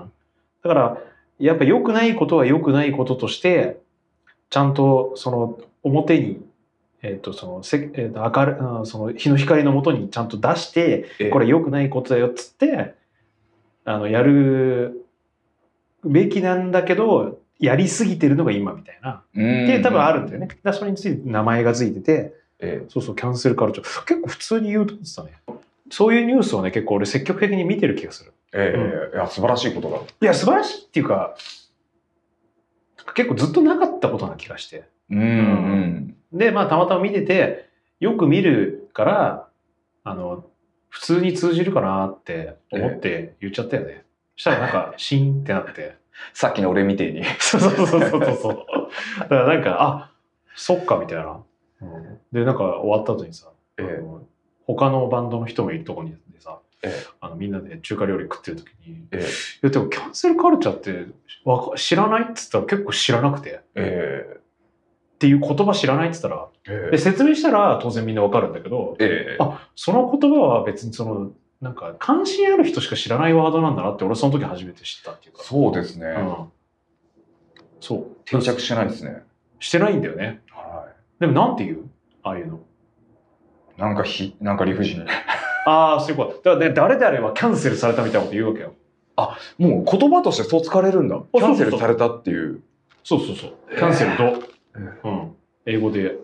[0.63, 0.99] だから、
[1.39, 3.81] やっぱ良くないことは良くないこととして、
[4.51, 6.43] ちゃんとその表に、
[7.03, 12.95] えっ、と、その、せえーと明るうんその日の光のもとにちゃんと出して、ええこれ良くないことだよっつって、
[13.85, 15.06] あの、やる
[16.07, 19.23] べきなんだけど、やりすぎてるのが今みたいな。
[19.35, 20.49] うんで、多分あるんだよね。
[20.63, 24.05] だそれについて名前がついてて、えそうそう、キャンセルカルチャー。
[24.05, 25.33] 結構普通に言うと思ってたね。
[25.91, 28.33] そういうニュースをね、結構俺積極的に見てる気がする。
[28.55, 29.99] えええいや、素晴らしいことだ。
[29.99, 31.37] いや、素晴らしいっていうか、
[33.15, 34.89] 結構ずっとなかったことな気がして。
[35.11, 36.17] うん、うん。
[36.33, 37.69] で、まあ、たまたま見てて、
[38.01, 39.49] よく見るから、
[40.05, 40.45] あの、
[40.89, 44.06] 普通に通じるかなって思って言っちゃったよね。
[44.37, 45.97] したらなんか、シーンってなって。
[46.33, 47.25] さっきの俺みてえに。
[47.41, 48.67] そうそうそうそうそう。
[49.21, 50.13] だからなんか、あ、
[50.55, 51.43] そっか、みたいな。
[51.83, 52.21] うん。
[52.33, 53.99] で、なんか終わった後にさ、ええ。
[53.99, 54.27] あの
[54.67, 57.07] 他のバンドの人もいるとこにでさ、ええ。
[57.21, 59.21] あのみんなで中華料理食ってる時に、ええ。
[59.21, 59.25] い
[59.63, 61.07] やでもキャンセルカルチャーって
[61.45, 64.41] わか知らないって言ったら結構知らなくて、っえ。
[65.19, 66.91] ていう言葉知らないって言ったら、ええ。
[66.93, 69.43] で説明したら当然みんなわかるんだけど、ええ。
[69.43, 75.43] あその言葉は別にそのなんか関心ある人しか知らないワードなんだなって俺その時初めて知ったっていうか。
[75.43, 76.07] そうですね。
[76.07, 76.47] うん、
[77.81, 78.07] そう。
[78.25, 79.23] 定着してないですね。
[79.59, 80.43] してないんだよね。
[80.51, 80.87] は
[81.19, 81.89] でもなんて言う？
[82.23, 82.57] ああいうの。
[82.57, 83.81] い。
[83.81, 85.05] なんかひ、なんか理不尽。
[85.67, 86.51] ああ、そういうこと。
[86.51, 88.75] だからね、誰であればキャンセルされたみたいなこと言うわけよ。
[89.59, 91.19] もう言葉としてそう使われるんだ。
[91.33, 92.63] キャンセルされたっていう。
[93.03, 93.55] そうそうそう。
[93.75, 94.25] キャンセルド。
[94.25, 95.37] えうん。
[95.65, 96.19] 英語で。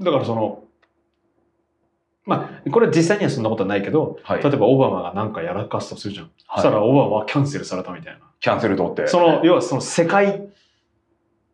[0.00, 0.59] だからその、
[2.26, 4.42] まあ、これ実際にはそんなことはないけど、はい。
[4.42, 6.30] 例えばオバマが何かやらかすとするじゃん。
[6.54, 8.20] そしたらオバマはキャンセルされたみたいな。
[8.40, 9.06] キャンセル取って。
[9.06, 10.48] その、要はその世界、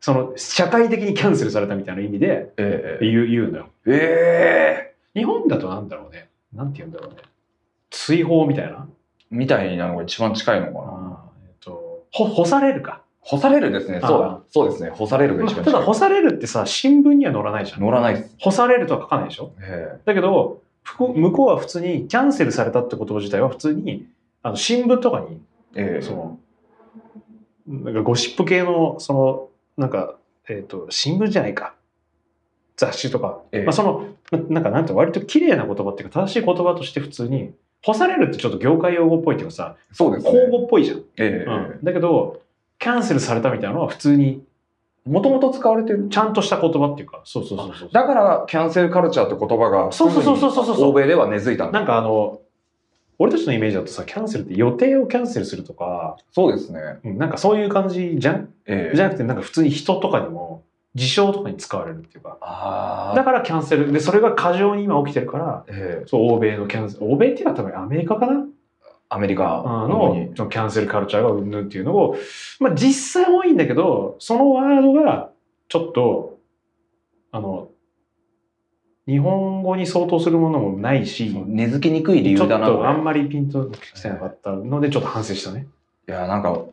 [0.01, 3.69] その社会的にキャンセルされたみたいな意味でええ言う言うのよ。
[3.87, 6.29] ええ日本だとなんだろうね。
[6.53, 7.23] なんて言うんだろうね。
[7.91, 8.89] 追放みたいな？
[9.31, 11.25] みたいなのが一番近いのかな。
[11.47, 13.03] えっと、ほ干されるか。
[13.29, 14.01] 干されるですね。
[14.01, 14.45] そう。
[14.51, 14.91] そうですね。
[14.91, 15.83] 干されるが一番ただ。
[15.83, 17.81] 干されるってさ、新聞には載らないじゃん。
[17.81, 18.35] 乗らないです。
[18.39, 19.53] 干されるとは書かないでしょ？
[19.61, 20.63] えだけど、
[20.99, 24.07] 向こうは普通にキャンセルされたって言葉自体は普通に、
[24.43, 25.41] あの、新聞とかに、
[25.75, 26.39] えええその、
[27.67, 30.15] なんかゴシップ系の、その、なんか、
[30.49, 31.75] えっ、と、新聞じゃないか。
[32.77, 33.41] 雑誌とか。
[33.51, 40.31] ええまあその、ななんかなんて割と綺麗な言葉っていうか正しい言葉として普通に、干されるってちょっと業界用語っぽいっていうかさ、そうですね。
[40.47, 40.99] 口語っぽいじゃん。
[40.99, 41.85] ええうん。
[41.85, 42.41] だけど、
[42.79, 44.43] キャンセルされたみたいなのは普通に、
[45.07, 46.09] もともと使われてる。
[46.11, 47.89] ちゃんとした言葉っていうか、そうそうそうそう。
[47.93, 51.79] だから、キャンセルカルチャーって言葉が、そうそうそうそうそう欧米では根付いたんだ。
[51.79, 52.41] なんかあの、
[53.19, 56.81] 俺たちのイメージだとさ、キャンセルって予定をキャンセルするとか、そうですね。
[57.05, 58.53] うんなんかそういう感じじゃん？
[58.67, 60.65] ええじゃなくて、なんか普通に人とかにも、
[60.97, 62.37] 事象とかに使われるっていうか。
[62.41, 63.17] ああ。
[63.17, 63.93] だからキャンセル。
[63.93, 68.45] で、それが過剰に今起きてるから、ええそう、欧米のキャンセル、欧米っていうか多分アメリカかな？
[69.09, 72.17] アメリカの、そのキャンセルカルチャーがうんぬんっていうのを、
[72.61, 75.31] まあ実際多いんだけど、そのワードが
[75.69, 76.39] ちょっと、
[77.33, 77.71] あの、
[79.07, 85.69] 日本語に相当するものもないし、根付きにくい理由だなとあんこまりピンときてなかったので、ちょっと反省したね。
[86.09, 86.65] れいや、なんか、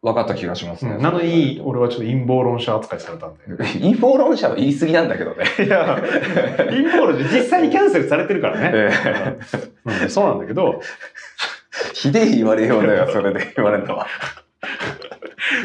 [0.00, 0.96] 分かった気がしますね。
[0.98, 3.40] なのに、俺はちょっと陰謀論者扱いされたんで。
[3.80, 5.44] 陰謀論者は言い過ぎなんだけどね。
[5.58, 6.00] いや、
[6.56, 8.70] 陰謀論で実際にキャンセルされてるからね。
[8.74, 9.38] え
[10.02, 10.80] うんそうなんだけど、
[11.94, 14.06] ひでえ言われようだよ、 それで言われるのは。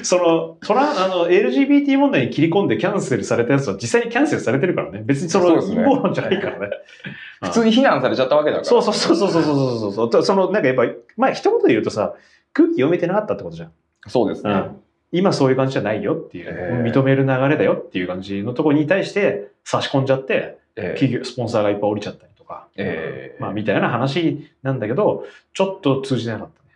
[0.04, 5.02] その、トラあの、LGBT 問題に切り込んでキャンセルされたやつは実際にキャンセルされてるからね。
[5.04, 6.70] 別にその、陰謀論じゃないからね。
[7.42, 8.66] 普通に非難されちゃったわけだから。
[8.66, 10.24] そうそうそうそうそうそうそう。
[10.24, 10.86] その、なんかやっぱ、
[11.18, 12.14] まあ一言で言うとさ、
[12.54, 13.72] 空気読めてなかったってことじゃん。
[14.08, 14.52] そうですね。
[14.52, 14.76] うん、
[15.12, 22.33] 今そういう感じじゃないよっていう、認める流れだよっていう感じのところに対して差し込んじゃって、企業、スポンサーがいっぱい降りちゃったり。
[22.54, 26.70] か、ええまあみたいな話なんだけど、ちょっと通じなかったね。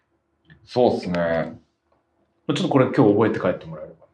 [0.65, 1.59] そうですね。
[2.47, 4.05] ちょっとこれ今日覚えて帰ってもらえれば。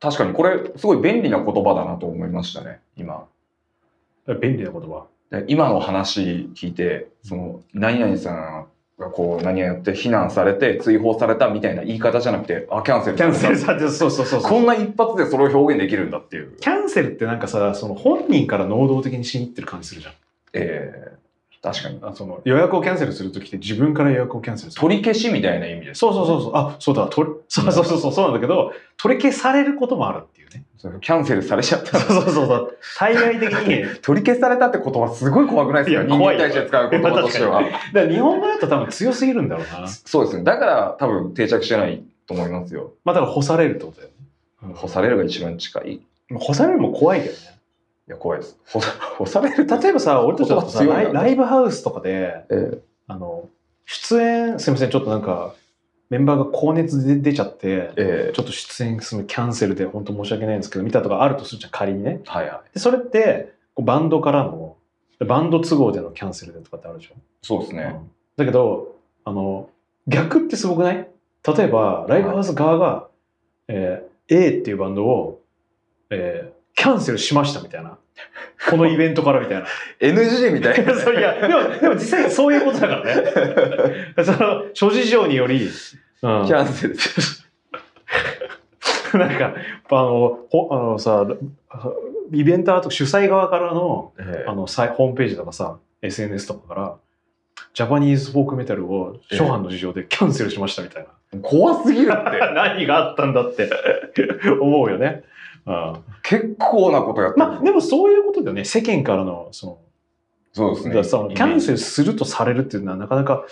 [0.00, 3.26] 確かにこれ、すごい便利な言葉だなと思いましたね、今。
[4.40, 5.06] 便利な言葉？
[5.30, 8.66] で今の話聞いて、その、何々さん
[8.98, 16.56] がこう、何々やって非難されて追放されたみたいな言い方じゃなくて、あ、キャンセルキャンセルさされて、そうそうそうこんな一発でそれを表現できるんだっていう。
[16.56, 20.14] キャンセルってなんかさ、その本人から能動的にしに行ってる感じするじゃん。
[20.52, 21.20] ええ
[21.62, 21.98] 確かに。
[22.02, 24.80] あその予約をキャンセルするときって自分から予約をキャンセルする？
[24.80, 25.98] 取り消しみたいな意味です。
[25.98, 26.52] そうそうそうそう。
[26.54, 27.06] あ、そうだ。
[27.08, 30.64] 取りそうそうそうそうそうなんだけど、取り消されることもあるっていうね。
[31.02, 31.98] キャンセルされちゃった。
[31.98, 32.78] そうそうそうそう。
[32.96, 36.02] 対外的に、 取り消されたって言葉すごい怖くないですか？
[36.04, 37.60] 人間に対して使う言葉としては。
[37.62, 39.86] だから日本語だと多分強すぎるんだろうな。
[39.86, 40.44] そうですね。
[40.44, 42.92] だから多分定着してないと思いますよ。
[43.04, 44.08] まあだから干されるってことだよ
[44.66, 44.74] ね。
[44.76, 45.92] 干されるが一番近い。
[45.92, 46.00] い
[46.34, 47.38] 干されるも怖いけどね。
[48.10, 48.58] や、怖いです。
[49.18, 53.48] 干 される例えばさ、俺たちだとさ、ライライブハウスとかで、えあの、
[53.86, 55.54] 出演、すいません、ちょっとなんか、
[56.10, 62.20] メンバーが高熱で出ちゃって、ええちょっと出演するのキャンセルで本当申し訳ないんですけど、見たとかあるとするじゃん、仮にね。
[62.26, 62.74] はいはい。
[62.74, 64.76] でそれって、バンドからの、
[65.26, 67.14] バンド都合でのキャンセルでとかってあるでしょ？
[67.42, 67.94] そうですね。
[67.96, 69.68] うんだけど、あの、
[70.08, 71.06] 逆ってすごくない？
[71.56, 73.08] 例えば、ライブハウス側が、
[73.68, 75.40] えー A っていうバンドを、
[76.10, 77.98] えーキャンセルしましたみたいな。
[78.70, 79.66] このイベントからみたいな。
[80.00, 80.94] NG みたいな。
[80.98, 84.14] そういや、でも、でも実際そういうことだからね。
[84.24, 85.70] その、諸事情により、うん、
[86.46, 86.96] キャンセル。
[89.18, 89.54] なんか、
[89.90, 91.26] あの、ほあのさ、
[92.32, 96.96] イベンターと主催側からの、えあの、サイホームページとかさ、SNS とかから、
[97.74, 101.10] ジャパニーズフォークメタルを初版の事情でキャンセルしましたみたいな。
[101.34, 102.38] え怖すぎるって。
[102.54, 103.68] 何があったんだって
[104.62, 105.24] 思うよね。
[105.70, 107.46] うん結構なことやってる。
[107.46, 108.64] まあ、でもそういうことだよね。
[108.64, 109.78] 世間からの、その、
[110.52, 110.94] そうですね。
[110.94, 113.44] だそのキャンセルするとされるっていうのはなかなか、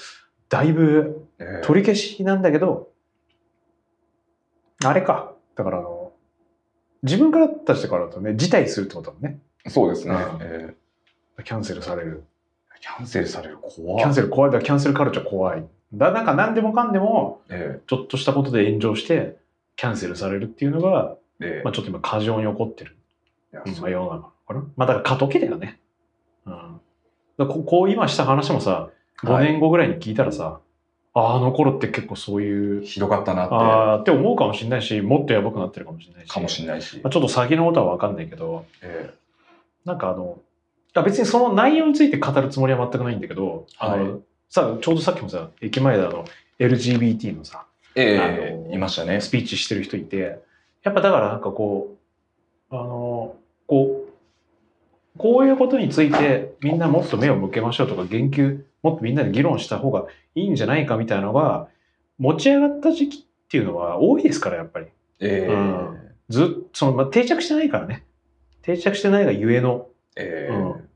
[0.48, 2.90] だいぶええ取り消しなんだけど、
[4.84, 5.32] あれか。
[5.54, 6.12] だからあの、
[7.02, 9.40] 自分から出してからだとね、辞退するってことだもんね。
[9.68, 10.38] そうですねうん。
[10.42, 10.74] え
[11.44, 12.24] キャンセルされる。
[12.76, 13.58] えキャンセルされる。
[13.60, 14.50] 怖キャンセル怖い。
[14.50, 15.64] だキャンセルカルチャー怖い。
[15.94, 19.36] だなんか何でもかんでも、えちょっとしたことで炎上して、
[19.76, 21.16] キャンセルされるっていうのが、
[21.64, 22.96] まあちょっと今過剰に起こってる。
[23.52, 24.64] うんまあ、世の中かな。
[24.76, 25.80] まあだから過渡期だよね。
[26.46, 26.80] うん。
[27.38, 28.90] だここう今した話もさ、
[29.22, 30.60] 5はい年後ぐらいに聞いたらさ、
[31.14, 33.54] ああ、あの頃って結構そういう、ひどかったなって。
[33.54, 36.30] ああって思うかもしれないし、もっとやばくなってるかもしれないし。
[36.30, 37.10] かもしれないしまあ、。
[37.10, 39.12] ちょっと先のことは分かんないけど、え
[39.84, 40.40] なんかあの、
[41.04, 46.24] 別にその内容について語るつもりは全くないんだけど、あのはさちょうどさっきもさ、駅前であの、
[46.58, 49.20] LGBT のさ、ええあえのいましたね。
[49.20, 50.40] スピーチしてる人いて、
[50.82, 51.96] やっぱだからなんかこ
[52.70, 53.36] う、あの、
[53.66, 61.68] こう、こういうことについてみんなもっと目を向けましょうとか言及、もっとみんなで議論した方がいいんじゃないかみたいなのが
[62.18, 64.86] 持ち上がった時期っていうのは多いですから、やっぱり。
[65.20, 68.04] ええうんずっその、まあ、定着してないからね。
[68.60, 70.88] 定着してないがゆえのええうん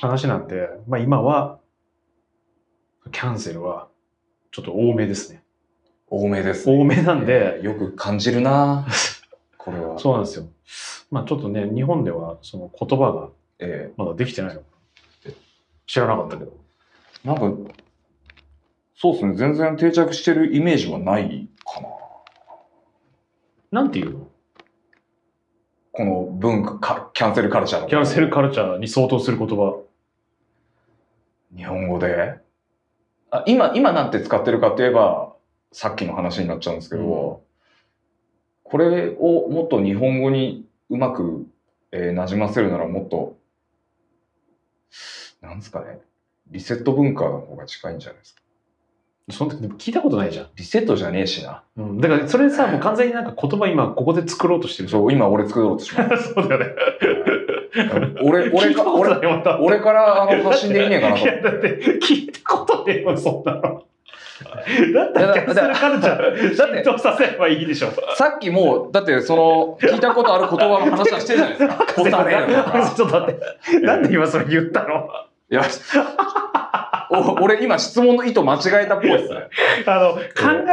[0.00, 1.58] 話なんで、まあ今は、
[3.12, 3.88] キャンセルは
[4.50, 5.42] ちょっと多めですね。
[6.10, 6.76] 多めですね。
[6.78, 8.86] 多めなんで、ええよく感じるな
[9.56, 9.98] これは。
[9.98, 10.46] そうなんですよ。
[11.10, 13.28] まあちょっとね、日本ではその言葉が
[13.60, 14.66] えまだできてないのか
[15.26, 15.32] な。
[15.86, 16.52] 知らなかったけど。
[17.24, 17.72] えなんか、
[18.96, 19.34] そうですね。
[19.34, 21.88] 全然定着してるイメージはないかな。
[23.70, 24.26] なんていうの？
[25.92, 27.88] この文化、かキャンセルカルチャーの。
[27.88, 29.80] キャンセルカルチャーに相当する言葉。
[31.56, 32.38] 日本語で？
[33.30, 35.34] あ今、今なんて使ってるかって言えば、
[35.72, 37.42] さっきの話になっちゃうんですけど、
[38.64, 41.46] これをもっと日本語にうまく、
[41.92, 43.36] えー馴染ませるならもっと、
[45.40, 46.00] なんですかね、
[46.50, 48.42] リセット文化の方が近いんじゃないですか。
[49.30, 50.48] その時でも聞いたことないじゃん。
[50.56, 51.62] リセットじゃねえしな。
[51.76, 54.88] うん、だからそれさ、もう完全になんか言葉今ここで作ろうとしてる。
[54.88, 56.66] そう、今俺作ろうとしま そうだよね。
[58.16, 58.22] す。
[58.24, 59.14] 俺、俺か、俺、
[59.60, 63.84] 俺からあの発信でいいねえかなといや、だって聞いたことねえもん、そんなの。
[64.94, 67.88] だったらキャンセルカルチャーだって浸透させればいいでしょ。
[68.16, 71.84] さっきもう、だってその、聞いたことある言葉の話はしてるじゃないですか。
[71.94, 72.94] 干されるとか。
[72.96, 73.80] ちょっと待って。
[73.80, 75.08] なんで今それ言ったの？
[75.50, 75.62] いや、
[77.10, 79.48] お俺今質問の意図間違えたっぽいですね。
[79.86, 80.20] あの、考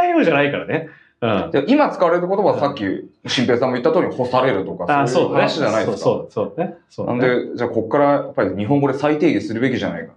[0.06, 0.90] えようじゃないからね。
[1.20, 1.52] うん。
[1.52, 2.84] で今使われる言葉はさっき、
[3.26, 5.34] 新平さんも言った通り、干されるとか、あ、そういう。
[5.34, 5.98] 話じゃないですか。
[5.98, 6.78] そうそうそうね。
[6.90, 7.28] そうなんね。
[7.28, 10.14] で、じゃあこっからやっぱり日本語で再定義するべきじゃないか。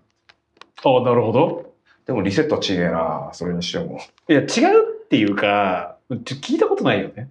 [0.85, 1.70] あ、なるほど。
[2.11, 4.01] でもリセットは違えな、それにしても。
[4.29, 4.47] いや、違う
[5.05, 7.31] っていうか、聞いたことないよね。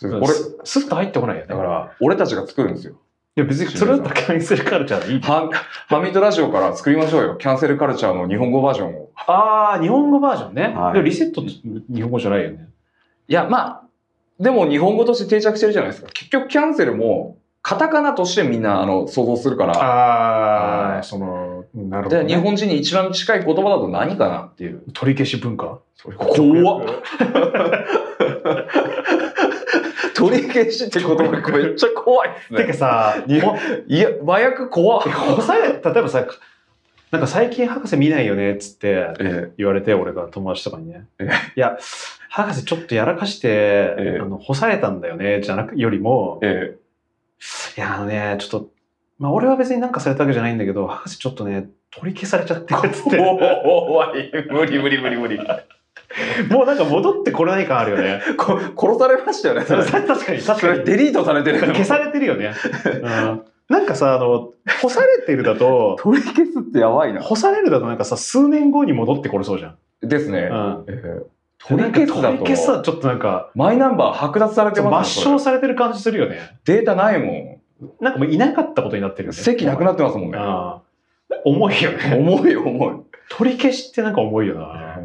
[0.00, 1.48] 俺、すスッと入ってこないよね。
[1.48, 2.92] だから、俺たちが作るんですよ。
[3.34, 5.20] いや、別にそれだったらキャンセルカルチャーでいい。
[5.22, 5.50] ハ
[5.88, 7.36] ハミットラジオから作りましょうよ。
[7.36, 9.10] キャンセルカルチャーの日本語バージョンを。
[9.16, 10.68] ああ、日本語バージョンね。
[10.68, 11.50] はいでもリセットって
[11.92, 12.68] 日本語じゃないよね。
[13.26, 13.82] いや、まあ、
[14.38, 16.08] でも日本語として定着してるじゃないですか。
[16.12, 19.74] 結局キャンセルも、カタカナとしてみんなあの想像するから。
[19.78, 22.34] ああ、はいその、なるほど、で、ね。
[22.34, 24.82] 日本人に一番近い言葉だと何かなっていう。
[24.92, 25.78] 取り消し文化？
[26.18, 26.86] 怖っ
[30.14, 31.38] 取り消しって言葉め
[31.70, 32.72] っちゃ怖いですてかね。
[32.72, 35.02] さ、いやほいや、麻薬怖っ。
[35.06, 36.26] 例えばさ、
[37.12, 41.26] なんか最近博士見ないよねっつってえ言われて、俺が友達とかにねえ。
[41.56, 41.78] いや、
[42.28, 46.76] 博士ちょっとやらかして、えあの干されたんだよね、じゃなく、よりも、え
[47.76, 48.70] いや、あのね、ちょっと、
[49.18, 53.16] まあ俺は別になんかされたわけじゃないんだけど、博士ちょっとね、取り消されちゃって、つって。
[53.64, 54.30] 怖い。
[54.50, 55.38] 無理無理無理無理。
[56.50, 58.20] もうなんか戻ってこれない感あるよね。
[58.36, 59.98] こ殺されましたよね、確か
[60.32, 60.78] に、確かに。
[60.78, 61.60] れデリートされてる。
[61.60, 62.52] 消されてるよね。
[62.84, 67.22] うん、なんかさ、あの、干されてるだと、取り消すってやばいな。
[67.22, 70.08] 干されるだとなんかさ、数年後に戻ってこれそうじゃん。
[70.08, 70.48] ですね。
[70.50, 70.84] うん。
[70.88, 76.58] ええ取り消すだ取り消すと、はちょっとなんか、マイナンバー剥奪されて抹ますね消されてる感じするよね。
[76.64, 77.60] データないも
[78.00, 79.36] なんかもういなかったことになってるよん。
[79.36, 79.42] ね。
[79.42, 80.38] 席なくなってますもんね。
[80.38, 80.82] ああ
[81.44, 82.16] 重いよね。
[82.16, 82.96] 重い重い。
[83.30, 85.00] 取り消しってなんか重いよな。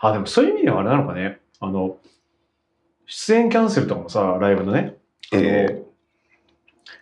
[0.00, 1.40] あ、でもそういう意味ではあれなのかね。
[1.60, 1.96] あの、
[3.06, 4.96] 出演キャンセルとかもさ、ライブのね。
[5.32, 5.82] あのえ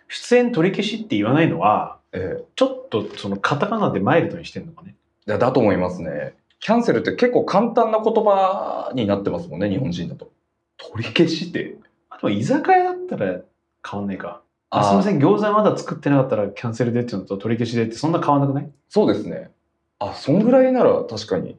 [0.07, 4.95] 出演取り消しって言わないのは、ええちょっとそのカタカナでマイルドにしてんのかね。
[5.25, 6.35] だと思いますね。
[6.59, 10.31] キャンセルって結構簡単な言葉になってますもんね、日本人だと。
[10.77, 11.77] 取り消しって。
[12.09, 13.41] あと居酒屋だったら
[13.87, 14.41] 変わんないか。
[14.69, 18.71] あ、すみません、餃子まだ作ってなかったらキャンセルでっていうのと取り消しでってそんな変わんなくない？
[18.89, 19.51] そうですね。
[19.99, 21.57] あ、そんぐらいなら確かに。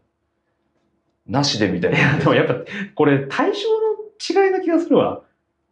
[1.26, 1.98] なしでみたいな。
[1.98, 2.54] いや、でもやっぱ
[2.94, 3.68] これ対象
[4.38, 5.22] の違いな気がするわ。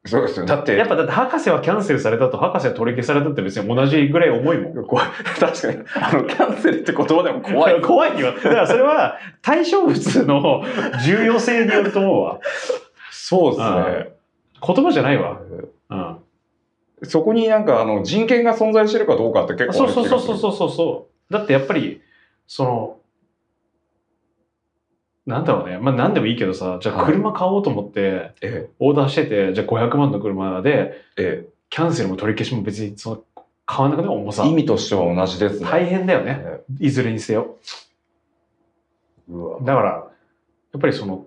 [0.06, 0.44] そうですよ。
[0.44, 4.86] だって、やっぱだって博士はキャンセルされたと博士は取り消されたって別に同じぐらい重いもん。
[4.86, 5.06] 怖い。
[5.40, 5.78] 確かに。
[5.96, 7.80] あの、キャンセルって言葉でも怖い。
[7.80, 8.32] 怖いよ。
[8.32, 10.62] だからそれは対象物の
[11.06, 12.40] 重要性によると思うわ。
[13.10, 14.12] そうですね。
[14.66, 15.38] 言葉じゃないわ。
[15.90, 16.16] うん。
[17.04, 20.38] そこになんかあの人権が存在してるかどうかって結構そうそうそうう。
[20.38, 21.32] そうそうそう。
[21.32, 22.02] だってやっぱり、
[22.46, 22.96] その、
[25.26, 25.78] なんだろうね。
[25.78, 33.24] まあ何でもいいけどさ、じゃあはい車買おうと思って、えオーダーしてて、じゃあ500万の車で、え、えキャンセルも取り消しも別にその
[33.70, 34.50] 変わんなくて重さえ。。
[34.50, 35.66] 意味としては同じですね。
[35.70, 36.42] 大変だよね。
[36.44, 37.56] えいずれにせよ。
[39.30, 39.98] えうわだから、や
[40.78, 41.24] っぱりその、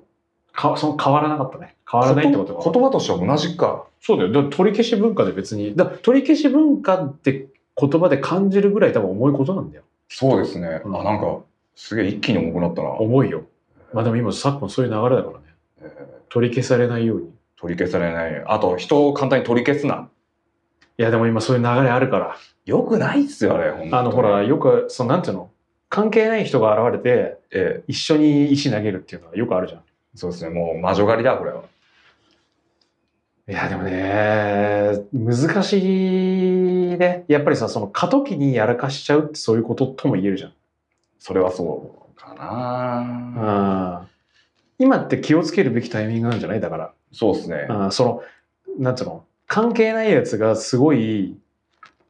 [0.53, 1.75] かその変わらなかったね。
[1.89, 2.63] 変わらないってことは。
[2.63, 3.86] 言葉としては同じか。
[3.99, 4.31] そうだよ。
[4.31, 9.83] だ取り消し文化で別に、だ取り消し文化って言葉で感じるぐらい多分重いことなんだよ。
[10.10, 10.81] そうですね。
[10.86, 11.39] うんあ、なんか、
[11.75, 12.89] すげえ一気に重くなったな。
[12.89, 13.43] 重いよ。
[13.97, 15.43] まあでも今昨今そういう流れだからね。
[15.81, 17.29] ええ取り消されないように。
[17.29, 18.43] い取り消されない。
[18.45, 20.07] あと、人を簡単に取り消すな。
[20.97, 22.38] やでも今そういう流れあるから。
[22.65, 23.89] よくないっすよ、あれ。
[23.91, 25.49] あのほら、、よく、そのなんていうの？
[25.89, 29.81] 関係ない人が現れて、ええ、一緒に石投げるっていうのはよくあるじゃん。
[30.13, 30.51] そうですね。
[30.51, 31.63] もう魔女狩りだ、これは。
[33.49, 37.25] いや、でもね、難しいね。
[37.27, 40.53] やっぱりさ、その過渡期にやらかしちゃうってそういうこととも言えるじゃん。
[41.17, 44.01] それはそうかな。
[44.01, 44.08] うん
[44.80, 46.60] 今って気をつけるべきタイミングなんじゃない？
[46.60, 46.91] だから。
[47.12, 47.67] そうですね。
[47.69, 48.23] うんその、
[48.77, 49.23] なんつうの？
[49.47, 51.36] 関係ないやつがすごい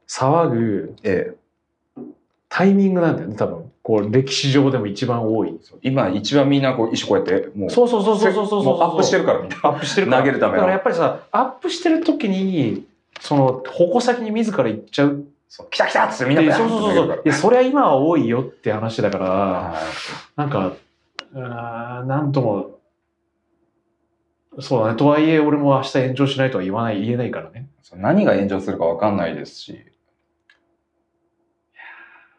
[0.08, 2.02] 騒ぐええ。
[2.50, 3.72] タイミングなんだよね、多分。
[3.84, 5.60] こう、歴史上でも一番多い。
[5.82, 12.86] 今一番みんなこう石こうやってもうそうそうそうそうそうそうもうアップしてるからみんなアップしてる投げるためのだからやっぱりさ、アップしてる時に、
[13.19, 17.21] その、矛先に自ら行っちゃうそう来た来たっつってみんなでそうそうそうそう。
[17.25, 19.75] いや、それは今は多いよって話だから、は
[20.35, 20.73] なんか、
[21.33, 22.79] あーなんとも、
[24.60, 24.98] そうだね。
[24.98, 27.69] とはいえ、俺も明日炎上しないとは言わない、言えないからね。
[27.83, 29.79] い何が炎上するかわかんないですし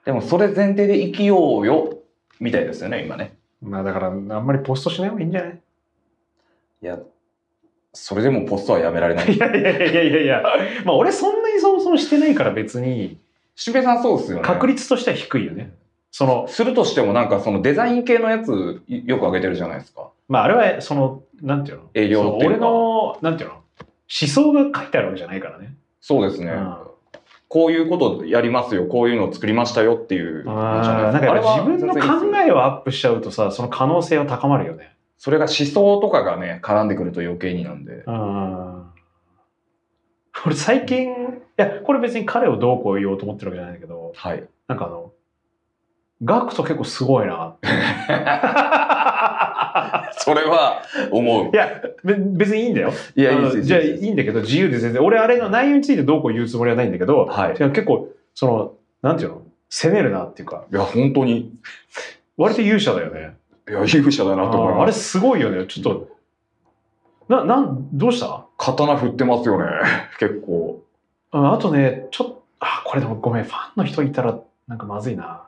[0.05, 1.99] でもそれ前提で生きようよ
[2.39, 5.61] みたいですよね今ねまあだから、あんまりポストしない方がいいんじゃない？
[6.83, 6.99] いや
[7.93, 10.43] それでもポストはやめられない いやいやいやいやいや、
[10.85, 13.19] まあ俺そんなにそもそもしてないから別に、
[13.57, 15.73] しべさんそうですよね確率としては低いよね。
[16.11, 20.09] その、するとしてもなんかそのデザイン系のやつよく上げてるじゃないですか。
[20.29, 21.83] まああれは、その、なんていうの？
[21.95, 23.57] 営業っていう俺の、なんていうの？
[23.57, 23.63] 思
[24.11, 25.75] 想が書いてあるわけじゃないからね。
[26.01, 26.51] そうですね。
[26.51, 26.75] うん
[27.51, 34.93] こういうことやりますよ、こういうのを作りましたよっていうあーなんか自分の考えをアップしちゃうとさ、その可能性は高まるよね。
[35.19, 38.05] それが思想とかがね、絡んでくると余計になんで。
[38.07, 38.85] うん。
[40.47, 41.15] 俺最近、い
[41.57, 44.45] や、これ別に彼をどうこう言おうと思ってるわけじゃないんだけど、はい。
[44.69, 45.13] なんかあの、
[46.23, 47.57] ガクト結構すごいな。
[50.19, 51.57] それは思うい。
[51.57, 52.93] や、べ別にいいんだよ。
[53.17, 55.03] いや、あいいですのじゃあいいんだけど、自由で全然。
[55.03, 59.43] 俺あれの内容についてどうこう言うつもりはないんだけど、はい結構、その、なんていうの？
[59.69, 61.53] 攻めるなっていうか、いや、本当に。
[62.37, 63.37] 割と勇者だよね。
[63.69, 65.03] いや、勇者だなと思いあーあれます。
[65.05, 65.67] すごいよね。
[65.67, 66.09] ちょっと、
[67.29, 68.47] な、なん、どうした？
[68.57, 69.67] 刀振ってますよね。
[70.19, 70.83] 結構。
[71.31, 75.45] ああとね、ちょっと、あ、これでもごめん、ファンの人いたら、なんかまずいな。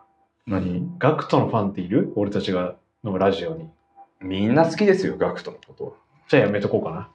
[0.46, 0.90] 何？
[0.98, 2.12] ガクトのファンっている？
[2.16, 3.68] 俺たちがのラジオに。
[4.20, 5.96] みんな好きですよ、ガクトのこと。
[6.28, 7.08] じゃあやめとこうかな。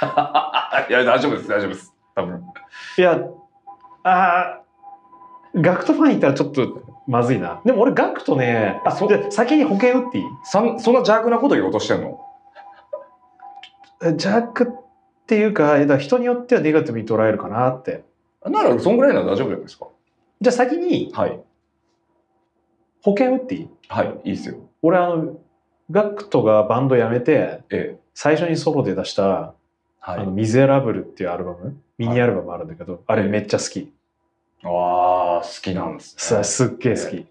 [0.88, 1.92] いや、大丈夫です、大丈夫です。
[2.14, 2.42] 多分。
[2.96, 3.20] いや、
[4.04, 7.60] あーガクトファンいたらちょっとまずいな。
[7.64, 10.24] でも俺ガクトね、あ、そ先に保険打っていい？
[10.44, 12.20] そんそんな邪悪なこと言おうとしてんの？
[14.16, 14.66] ジャックっ
[15.26, 18.04] ていうか、えだ人によってはネガティブに捉えるかなって。
[18.44, 19.88] なら、そんぐらいなら大丈夫じゃないですか。
[20.40, 21.40] じゃあ先にはい。
[23.02, 23.68] 保険打っていい？
[23.88, 24.56] はい、いいですよ。
[24.82, 25.38] 俺あの、
[25.90, 27.98] ガクトがバンド辞めて、ええ。
[28.14, 29.54] 最初にソロで出した、は
[30.00, 33.92] あの、ミゼラブルっていうアルバム、ミニアルバムあるんだけど、あれめっちゃ好き。
[34.64, 36.22] ああ、好きなんですね。
[36.22, 37.26] さすっげえ好き。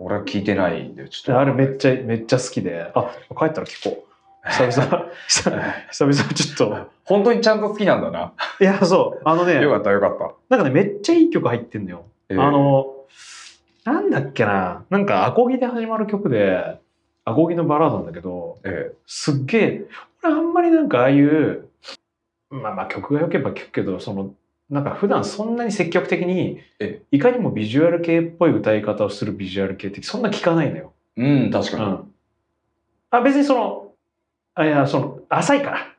[0.00, 1.40] 俺は聞いてないんで、ちょっと。
[1.40, 4.08] あれめっちゃ、めっちゃ好きで、あ、帰ったら聞こう。
[4.48, 5.06] 久々、
[5.90, 6.90] 久々ちょっと。
[7.04, 8.32] 本当にちゃんと好きなんだな。
[8.60, 9.22] いや、そう。
[9.24, 10.56] あのね、よかった、よかった。
[10.56, 12.04] なんかね、めっちゃいい曲入ってんのよ。
[12.28, 12.94] ええあ、の、
[13.84, 14.84] なんだっけな。
[14.88, 16.78] なんか、アコギで始まる曲で、
[17.24, 19.84] アコギのバラードなんだけど、えすっげえ、
[20.22, 21.68] 俺あんまりなんかああいう、
[22.50, 24.34] まあまあ曲が良ければ聞くけど、その、
[24.70, 30.92] なんか普段そんなに積極的にえ、いかにもビジュアル系っぽい歌い方をするビジュアル系ってそんな聞かないのよ。
[31.16, 31.84] えうん、確かに。
[31.84, 32.14] うん。
[33.10, 33.92] あ、別にその、
[34.54, 35.94] あ、いや、その、浅いから。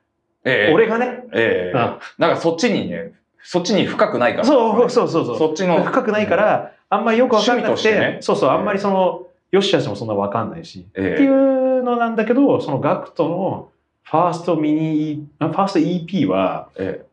[0.45, 1.23] ええ俺がね。
[1.33, 4.45] ええうんなんかそっちにね、そっちに深くないから。
[4.45, 5.37] そうそうそうそう。
[5.37, 5.83] そっちの。
[5.83, 13.69] 深くないから、あんまりよくわかんなくて、ねそうそう、ええあんまりその、よしあしもそんなわかんないし、ええっていうのなんだけど、そのガクトの
[14.03, 17.05] ファーストミニ、あファースト EP は、え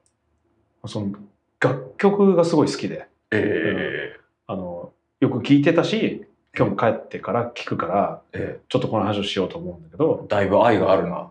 [0.85, 1.13] その
[1.61, 6.27] 楽曲がすごい好きで、ええあの、よく聴いてたし、
[6.57, 11.31] 今日も帰ってから聞くから、ええちょっとこの話をしようと思うんだけどえ、だいぶ愛があるな。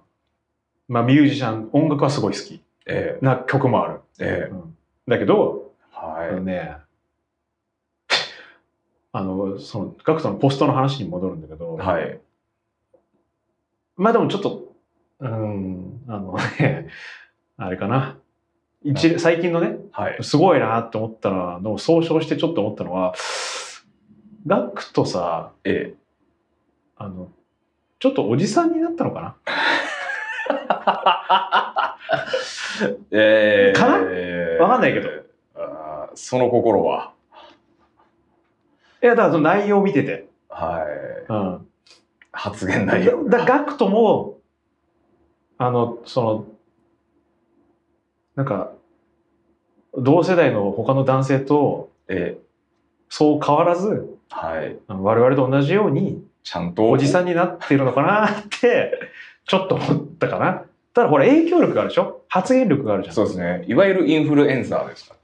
[0.88, 4.02] まあミュージシャン、音楽はすごい好きえな曲もある。
[4.20, 4.76] ええうん
[5.08, 6.30] だけど、えはい。
[6.30, 6.78] あのね、
[9.12, 12.20] あの、その、ガクトのポストの話に戻るんだけど、はい。
[13.96, 14.74] まあでもちょっと、
[15.20, 16.90] うん、あのね、
[17.58, 18.18] あれかな。
[18.86, 20.18] 一最近のね、はい。
[20.22, 23.16] すごいなって思ったのを総称してちょっと思ったのは、
[24.46, 25.98] ガクトさ、ええ
[26.96, 27.32] あの、
[28.00, 29.36] ちょっとおじさんになったのか
[30.48, 31.98] な？
[33.12, 33.98] ええかな？
[34.04, 35.10] ええわかんないけど
[35.56, 37.14] あーその心は。
[39.02, 40.28] いや、だからその内容を見てて。
[40.50, 40.86] は
[41.28, 41.32] い。
[41.32, 41.68] うん。
[42.32, 43.28] 発言内容。
[43.28, 44.38] だガクトも、
[45.58, 46.46] あの、その、
[48.36, 48.72] なんか、
[49.98, 52.42] 同世代の他の男性とええ
[53.10, 54.78] そう変わらず、はい。
[54.88, 56.90] 我々と同じようにちゃんと。
[56.90, 58.92] おじさんになってるのかなって、
[59.46, 60.64] ちょっと思ったかな。
[60.94, 62.24] ただほら影響力があるでしょ？
[62.28, 63.16] 発言力があるじゃん。
[63.16, 63.64] そうですね。
[63.68, 65.16] いわゆるインフルエンサーですか？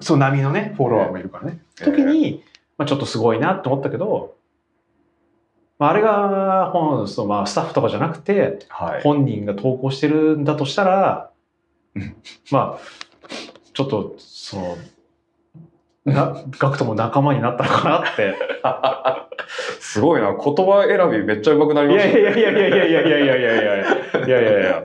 [0.00, 1.60] そう、波のね、フォロワーもいるからね。
[1.80, 1.86] ら。
[1.86, 2.42] 時に、
[2.78, 4.34] まあ、ちょっとすごいなって思ったけど、
[5.78, 9.02] まあ、あれが本そう、まあ、スタッフとかじゃなくて、はい。
[9.02, 11.33] 本人が投稿してるんだとしたらうん、
[12.50, 13.28] まあ、
[13.72, 14.76] ちょっと、その、
[16.04, 18.36] な、ガクトも仲間になったのかなって。
[19.80, 20.34] すごいな。
[20.34, 22.22] 言葉選びめっちゃ上手くなりいましたね。
[22.22, 24.82] やいやいやいやいやいやいやいやいやいやいやいやいや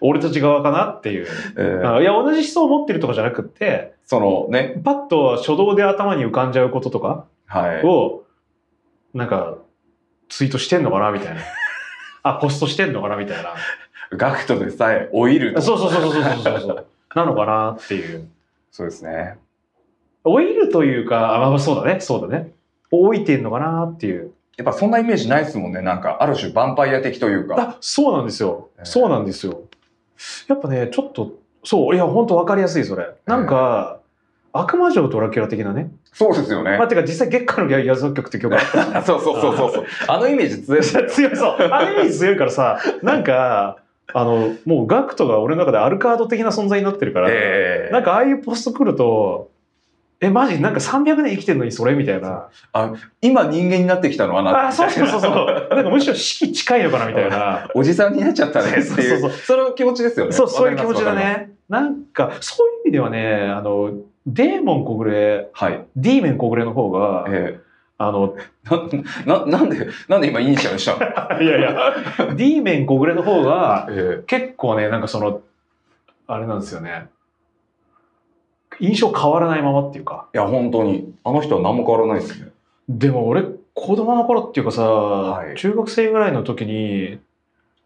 [0.00, 1.26] 俺たち側かなっていう。
[1.56, 4.80] ええあいや、同じ思想を持ってるとかじゃなくって、そのね。
[4.84, 7.84] パッと初動で頭に浮かんじゃうこととかはい。
[7.84, 8.24] を、
[9.14, 9.58] なんか、
[10.28, 11.40] ツイートしてんのかなみたいな。
[12.22, 13.54] あ、ポストしてんのかなみたいな。
[14.12, 15.62] ガクトでさえ老いると。
[15.62, 16.86] そうそうそうそうそうそう。
[17.14, 18.28] なのかなっていう。
[18.70, 19.36] そうですね。
[20.24, 22.52] 老いるというか、あ、まあそうだね、そうだね。
[22.90, 24.32] 老いてんのかなっていう。
[24.56, 25.82] やっぱそんなイメージないですもんね。
[25.82, 27.56] なんか、ある種ヴァンパイア的というか。
[27.60, 28.82] あ、そうなんですよえ。
[28.82, 29.62] えそうなんですよ。
[30.48, 31.34] やっぱね、ちょっと、
[31.64, 33.06] そう、いや、本当わかりやすい、それ。
[33.26, 34.00] なんか、
[34.52, 35.90] 悪魔城ドラキュラ的なね。
[36.12, 36.78] そうですよね。
[36.78, 38.60] まあ、てか実際月下の野草曲って曲あっ
[38.92, 39.84] た そうそうそうそうそう。
[40.08, 40.82] あのイメージ強い。
[41.08, 41.56] 強いそう。
[41.56, 43.76] ある意味強いからさ、なんか、
[44.14, 49.50] あの、もうガクトが俺の中でアルカード的な存在になってるから、ええなんかああいうポスト来ると、
[50.20, 50.60] え、マジ？
[50.60, 52.48] なんか300年生きてんのにそれみたいな。
[53.20, 54.34] 今人間になってきたの？
[54.34, 55.68] はなあ、そうそうそうそう。
[55.70, 57.70] なんかむしろ四季近いのかなみたいな。
[57.76, 58.84] おじさんになっちゃったねっていう。
[58.84, 60.32] そうそうそうその気持ちですよね。
[60.32, 61.14] そう、そういう気持ちだ。
[61.14, 61.52] ね。
[61.68, 63.92] なんか、そういう意味ではね、あの、
[64.26, 65.84] デーモン小暮、はい。
[65.94, 67.60] ディーメン小暮の方が、え
[68.00, 70.96] あの、えな、な、なんで、なんで今イニシャルした
[71.34, 71.42] の？
[71.42, 71.74] いやいや、
[72.34, 75.40] ディーメン小暮の方が、 え結構ね、なんかその、
[76.28, 77.08] あれなんですよね。
[78.80, 80.26] 印象変わらないままっていうか。
[80.32, 81.12] えいや、本当に。
[81.24, 82.50] あの人は何も変わらないですね。
[82.88, 83.42] でも俺、
[83.74, 87.18] 子供の頃っていうかさ、い中学生ぐらいの時に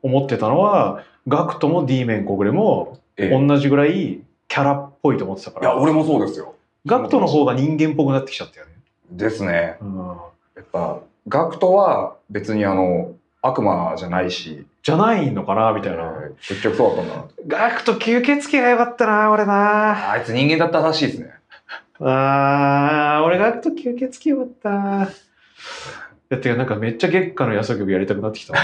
[0.02, 6.54] 思ってたのは、ガクトもディーメン小暮もええ同じぐらいキャラっぽいと思ってたかいや、ら、俺もそうですよ。
[6.84, 8.71] ガクトの方が人間っぽくなってきちゃったよね。
[9.16, 9.76] ですね。
[9.80, 9.96] うん、
[10.56, 16.02] やっぱ、ガクトは別にあの、悪魔じゃないし、じゃないのかなみたいな。
[16.02, 17.34] ええ結局そうだったんだなと。
[17.46, 20.10] ガクト吸血鬼がよかったな、俺な。
[20.10, 21.32] あいつ人間だったらしいですね。
[22.00, 25.12] あー、俺ガクト吸血鬼よかった
[26.32, 26.36] な。
[26.36, 28.54] だってなんかめっちゃ月下の野草曲やりたくなってきた。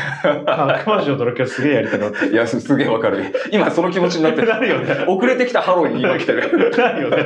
[0.75, 3.35] 悪魔城ドラキュラすげえやりたくなっていや、すすげえわかる。
[3.53, 4.49] 今その気持ちになってる。
[4.49, 6.71] なるよね遅れてきたハロウィンに今来てる。
[6.77, 7.17] なるよね。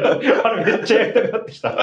[0.45, 1.77] あれめっちゃやりたくなってきた。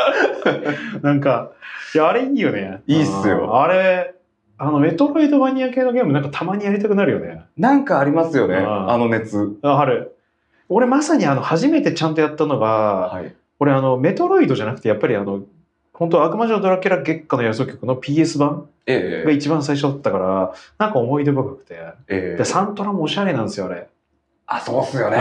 [1.01, 1.51] なんか、
[1.93, 2.81] いや、あれいいよね。
[2.87, 4.13] いいっすよあれ、
[4.57, 7.43] あの、メトロイドマニア系のゲームなんかたまにやりたくなるよね。
[7.57, 9.57] なんかありますよね、ああの熱。
[9.61, 10.15] あある。
[10.67, 13.33] 俺まさにあの、初めてちゃんとやったのが、はい。
[13.59, 15.43] 俺あの、メトロイドじゃなくて、やっぱりあの、
[15.99, 21.75] 本当悪魔城ドラキュラ月下の野草曲の PS 版ええが一番最初だったから、なんか思い出深くて。
[22.07, 23.89] ええで、サントラもおしゃれなんですよ、あれ。
[24.47, 25.17] あ、そうっすよね。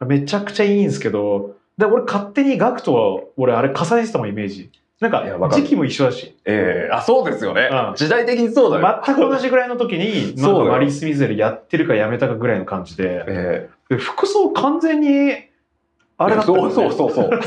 [0.00, 4.70] めちゃくちゃいいんですけど、で、俺勝手にガクとは、俺あれ重ねてたもん、イメージ。
[4.98, 7.94] なんか時期も一緒だし、ええあ、そうですよねうん。
[7.94, 9.02] 時代的にそうだよ。
[9.06, 15.36] 全く同じぐらいの時に、なんそうマリス・ミゼルやってるかやめたかぐらいの感じで、えで服装完全に、
[16.18, 17.30] あれだったよねそうそうそう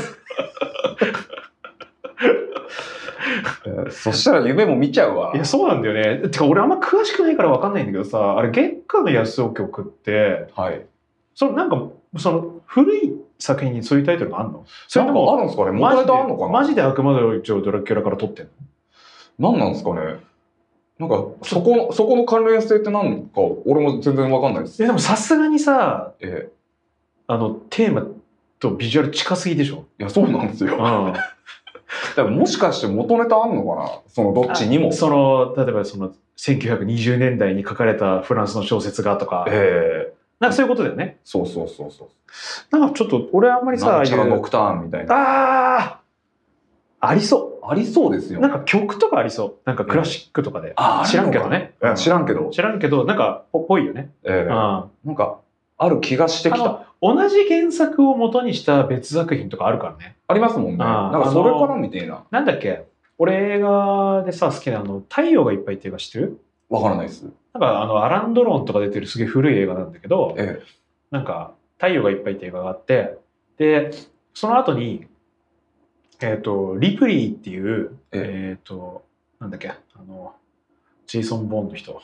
[3.90, 5.38] そしたら夢も見ちゃうわい。
[5.38, 6.28] や、そうなんだよね。
[6.28, 10.84] てか、俺あんま詳しくないから分かんないんだけどさ、あれ、月下の野草曲って、はい。
[11.34, 11.88] そのなんか、
[12.18, 14.64] その古い作品にそういうタイトルがあんの？
[14.88, 15.72] それともあるんですかね？
[15.72, 16.12] マジで
[16.50, 18.46] マジで悪魔城ドラキュラから撮ってん
[19.40, 19.50] の？
[19.52, 20.16] 何なんですかね？
[20.96, 24.80] なんか、そこ、そこの関連性って何か、俺も全然わかんないです。
[24.80, 26.50] え、でもさすがにさ、え
[27.26, 28.06] あの、テーマ
[28.60, 29.86] とビジュアル近すぎでしょ？
[29.98, 30.76] えいや、そうなんですよ。
[30.76, 31.12] うん。
[32.16, 33.90] でももしかして元ネタあんのかな？
[34.08, 34.92] そのどっちにも。
[34.92, 41.18] その、例えばその、1920年代に書かれたフランスの小説がとか、ええなんかそういうことだよね。
[41.24, 42.78] そうそうそうそう。
[42.78, 45.14] なんかちょっと、俺あんまりさ、あんちゃらノクターンみたいな。
[45.14, 46.00] ああ
[47.00, 48.34] ありそありそうですう。
[48.34, 48.40] よ。
[48.40, 49.54] なんか曲とかありそう。
[49.64, 50.72] なんかクラシックとかで。
[50.76, 51.74] ああ知らんけどね。
[51.80, 52.50] うん知らんけど。
[52.50, 54.10] 知らんけど、なんか、ぽっぽいよね。
[54.24, 54.48] ええうん。
[54.48, 55.38] なんか、
[55.76, 56.86] ある気がしてきた。
[57.02, 60.16] 同じ原作を元にした別作品とかあるからね。
[60.26, 60.76] ありますもんね。
[60.78, 62.24] なんかそれかなみたいな。
[62.30, 62.86] なんだっけ？
[63.18, 66.40] 俺映画でさ、好きなあの、太陽がいっぱいって映画知ってる？
[66.68, 67.24] わからないです。
[67.52, 70.60] なんかあの、アラン・ドロンとか出てるすげえ古い映画なんだけど、え
[71.10, 73.18] なんか、太陽がいっぱいって映画があって、
[73.58, 73.90] で、
[74.32, 75.06] その後に、
[76.20, 79.04] えっ、と、リプリーっていう、ええっ、と、
[79.38, 80.34] なんだっけ、あの、
[81.06, 82.00] ジェイソン・ボーンの人。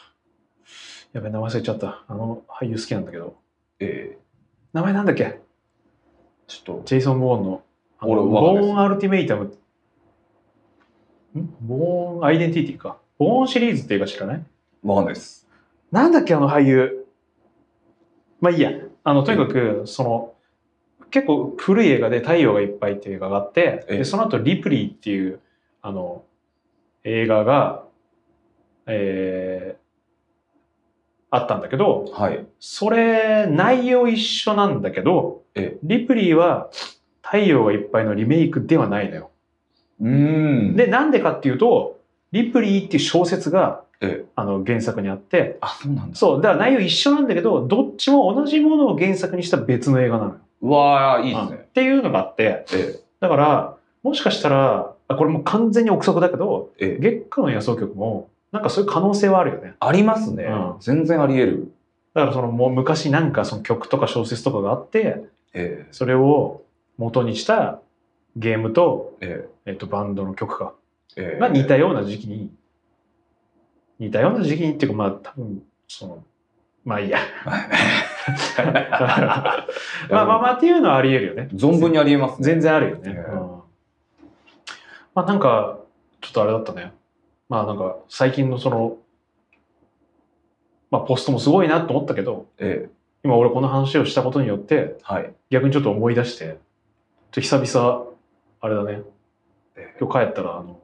[1.12, 2.04] やべ、名前忘れちゃった。
[2.06, 3.34] あの俳優好きなんだけど。
[3.80, 4.18] ええ
[4.72, 5.24] 名前なんだっけ？
[5.24, 5.40] え
[6.46, 7.62] ちょっと、ジェイソン・ボーンの。
[7.98, 9.44] あの俺ボーン・アルティメイタム。
[9.44, 9.52] ん？
[11.60, 12.98] ボーン・アイデンティティか。
[13.18, 14.42] ボーンシリーズって映画知らない？
[14.82, 15.46] わかんないです。
[15.90, 17.06] なんだっけ、あの俳優？
[18.40, 18.72] まあいいや。
[19.02, 20.34] あの、とにかく、その、
[21.10, 25.40] 結構古い映画で太陽がいっぱいっていう映画があって、ええでその後リプリーっていう、
[25.82, 26.24] あの、
[27.04, 27.84] 映画が、
[28.86, 29.59] えー
[31.30, 32.44] あったんだけど、はい。
[32.58, 36.68] それ、内容一緒なんだけど、えリプリーは
[37.22, 39.30] 太陽がいっぱいのリメイクではないのよ。
[40.00, 40.76] うーん。
[40.76, 42.00] で、なんでかっていうと、
[42.32, 46.16] リプリーっていう小説が、ええあの、原作にあって、あ、そうなんだ。
[46.16, 50.36] そう、だから内容一緒なんだけど、どっちも同じものを原作にした別の映画なのよ。
[50.62, 51.68] うわー、いいですうんっね。
[51.74, 59.74] ていうのがあって、えだから、もしかしたら、あこれもう完全に憶測だけど、月下の野草曲も、なんかそういう可能性はあるよね。
[59.78, 60.76] ありますねうん。
[60.80, 61.72] 全然あり得る。
[62.14, 65.24] だからそのもう昔なんかその曲とか小説とかがあって、
[65.54, 66.62] えそれを
[66.98, 67.80] 元にした
[68.36, 70.74] ゲームと、えええっと、バンドの曲か
[71.16, 72.52] えええが似たような時期に、
[73.98, 76.24] 似たような時期にっていうかまあ多分、その、
[76.84, 77.18] まあいいや。
[80.10, 81.48] まあまあまあっていうのはあり得るよね。
[81.54, 82.46] 存分にありえますね。
[82.46, 83.02] 全然あるよね。
[83.06, 83.60] ええうん
[85.12, 85.80] まあなんか、
[86.20, 86.92] ちょっとあれだったね。
[87.50, 88.96] まあなんか、最近のその、
[90.90, 95.34] まあポストもすごいなと思ったけど、ええ今俺この話をしたことによって、はい。
[95.50, 96.56] 逆にちょっと思い出して、ちょっ
[97.32, 98.06] と久々、
[98.60, 99.02] あれだね
[99.76, 99.96] ええ。
[100.00, 100.80] 今日帰ったら、あの、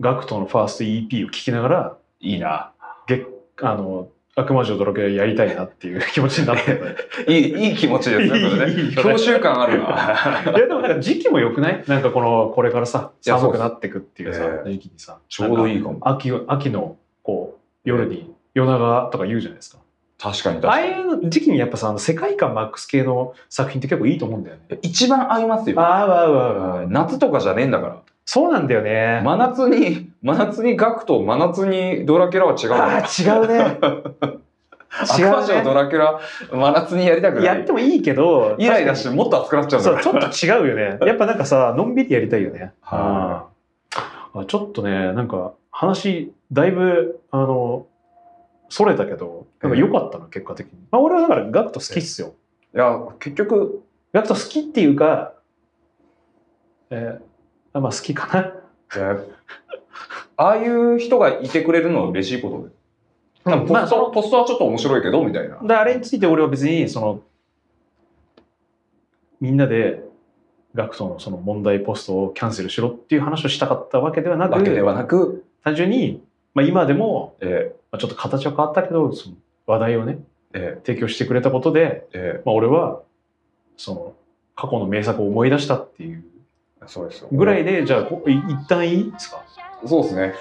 [0.00, 2.72] ガクトのファースト EP を聴きながら、いいな。
[3.06, 3.24] げ
[3.62, 6.82] あの、悪魔女ドラキュラやりたいなっていう気持ちになってて。
[7.32, 8.74] いい、いい気持ちですね、 ね。
[8.88, 10.42] ね教習感あるな。
[10.56, 11.84] いやでもなんか時期も良くない？
[11.86, 15.18] なんかこの、これからさ、寒くなってくっていうさ、ええ時期にさ。
[15.28, 15.98] ちょうどいいかも。
[16.02, 19.78] 秋秋のこう夜に夜長とか言うじゃないですか。
[20.18, 21.24] 確かに確ああかに。
[21.24, 24.78] いう時期にやっぱさあの世界観マックス系の作品って結構いいと思うんだよね。
[24.82, 25.80] 一番合いますよ。
[25.80, 27.96] ああわあわあわあ夏とかじゃねえんだから。
[28.24, 29.20] そうなんだよね。
[29.24, 32.96] 真夏に、真夏にガクと真夏にドラキュラは違うあわ。
[32.96, 33.78] あ違うね。
[34.96, 36.20] 悪魔女ド違うラキュラ、
[36.52, 37.46] 真夏にやりたくね。
[37.46, 37.56] ない？
[37.56, 37.72] やって。
[37.72, 40.02] もいいけど、イライラしてもっと熱くなっちゃうんだそう。
[40.02, 40.98] ちょっと違うよね。
[41.06, 42.72] やっぱなんかさのんびりやりたいよね。
[42.80, 43.46] は
[44.34, 47.86] うんあちょっとねなんか話だいぶあの
[48.68, 50.72] それたけどなんか良かったな、結果的に。
[50.90, 52.34] まあ俺はだからガクト好きっすよ。
[52.74, 55.34] いや、結局、ガクト好きっていうか、
[56.90, 57.22] えー、
[57.80, 58.52] まあ好きかな。
[58.96, 59.34] えー
[60.36, 62.70] ああいう人がいてくれるのは嬉しいことで。
[63.44, 65.58] ポスト、まあそのポストはちょっと面白いけど、みたいな。
[65.62, 67.22] であれについて俺は別にその
[69.40, 70.02] みんなで
[70.74, 76.22] ガクトのその問題ポストをキャンセルしろっていう話をしたかったわけではなくわけではなく、単純に、
[76.54, 80.18] まあ、今でも、えまあ、ちょっと形は変わったけどその話題をねー
[80.54, 83.02] え提供してくれたことで、ーえまあ、俺は
[83.76, 84.14] その
[84.56, 86.33] 過去の名作を思い出したっていうー
[86.86, 87.28] そうですよ。
[87.32, 89.42] ぐらいでじゃあ一旦いいですか？
[89.86, 90.34] そうですね。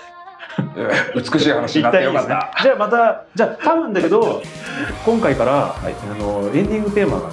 [0.76, 0.80] え
[1.16, 2.28] ー美しい話になってよかった。
[2.28, 2.52] ですね。
[2.64, 4.42] じゃあまたじゃあ多分だけど
[5.06, 5.94] 今回から、はい。
[6.12, 7.30] あのエンディングテーマが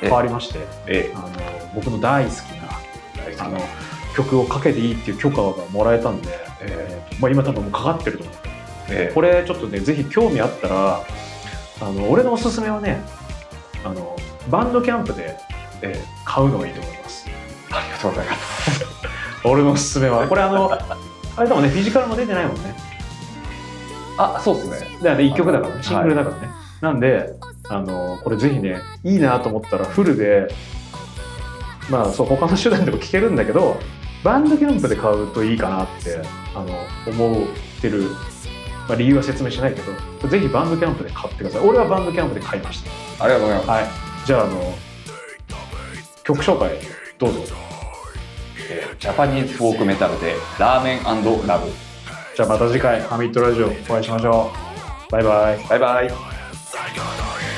[0.00, 1.28] 変わりましてえあの
[1.74, 2.62] 僕の大好きー
[3.40, 3.44] な。
[3.46, 3.58] あの
[4.14, 6.28] 曲をかけていいっていう許可がもらえたんで、
[6.60, 7.14] ええ。
[7.16, 8.36] ーまあ、今多分もうかかってると思う。
[8.36, 8.38] ー
[8.90, 9.08] え。
[9.10, 11.00] ーこれちょっとねぜひ興味あったら
[11.80, 13.00] あの俺のおすすめはね
[13.84, 14.14] あの
[14.48, 15.36] バンドキャンプで
[15.82, 16.00] え。
[16.24, 17.26] 買うのがいいと思います
[18.02, 18.84] とうございます。
[19.44, 20.28] 俺のおすすめは。
[20.28, 22.74] これあのあれだもんねフィジカルも出てないもんね。
[24.18, 24.98] あ、そうですね。
[24.98, 25.74] だからね1曲だからね。
[25.76, 25.84] はい。
[25.84, 26.48] シングルだからね、
[26.80, 27.34] なんで
[27.68, 30.48] あのこれぜひねいいなと思ったらフルで
[31.88, 33.80] まあそう他の手段でも聴けるんだけど
[34.22, 36.20] バンドキャンプで買うといいかなって
[36.54, 36.76] あの
[37.24, 37.48] 思っ
[37.80, 38.10] てる、
[38.88, 41.68] まあ、理由は説明しないけどぜひバンドキャンプで買ってください。
[41.68, 42.84] 俺はバンドキャンプで買いまし
[43.18, 43.24] た。
[43.24, 43.70] ありがとうございます。
[43.70, 43.86] はい。
[44.26, 44.74] じゃああの
[46.22, 46.78] 曲紹介
[47.18, 47.40] どうぞ。
[47.40, 47.61] えー
[48.70, 51.08] えジャパニーズフォークメタルでラーメン
[51.46, 51.70] ラブ。
[52.34, 54.50] じゃあまた次回ハミットラジオお会いしましょ
[55.08, 55.12] う。
[55.12, 55.68] バイバイ。
[55.68, 57.51] バイバイ。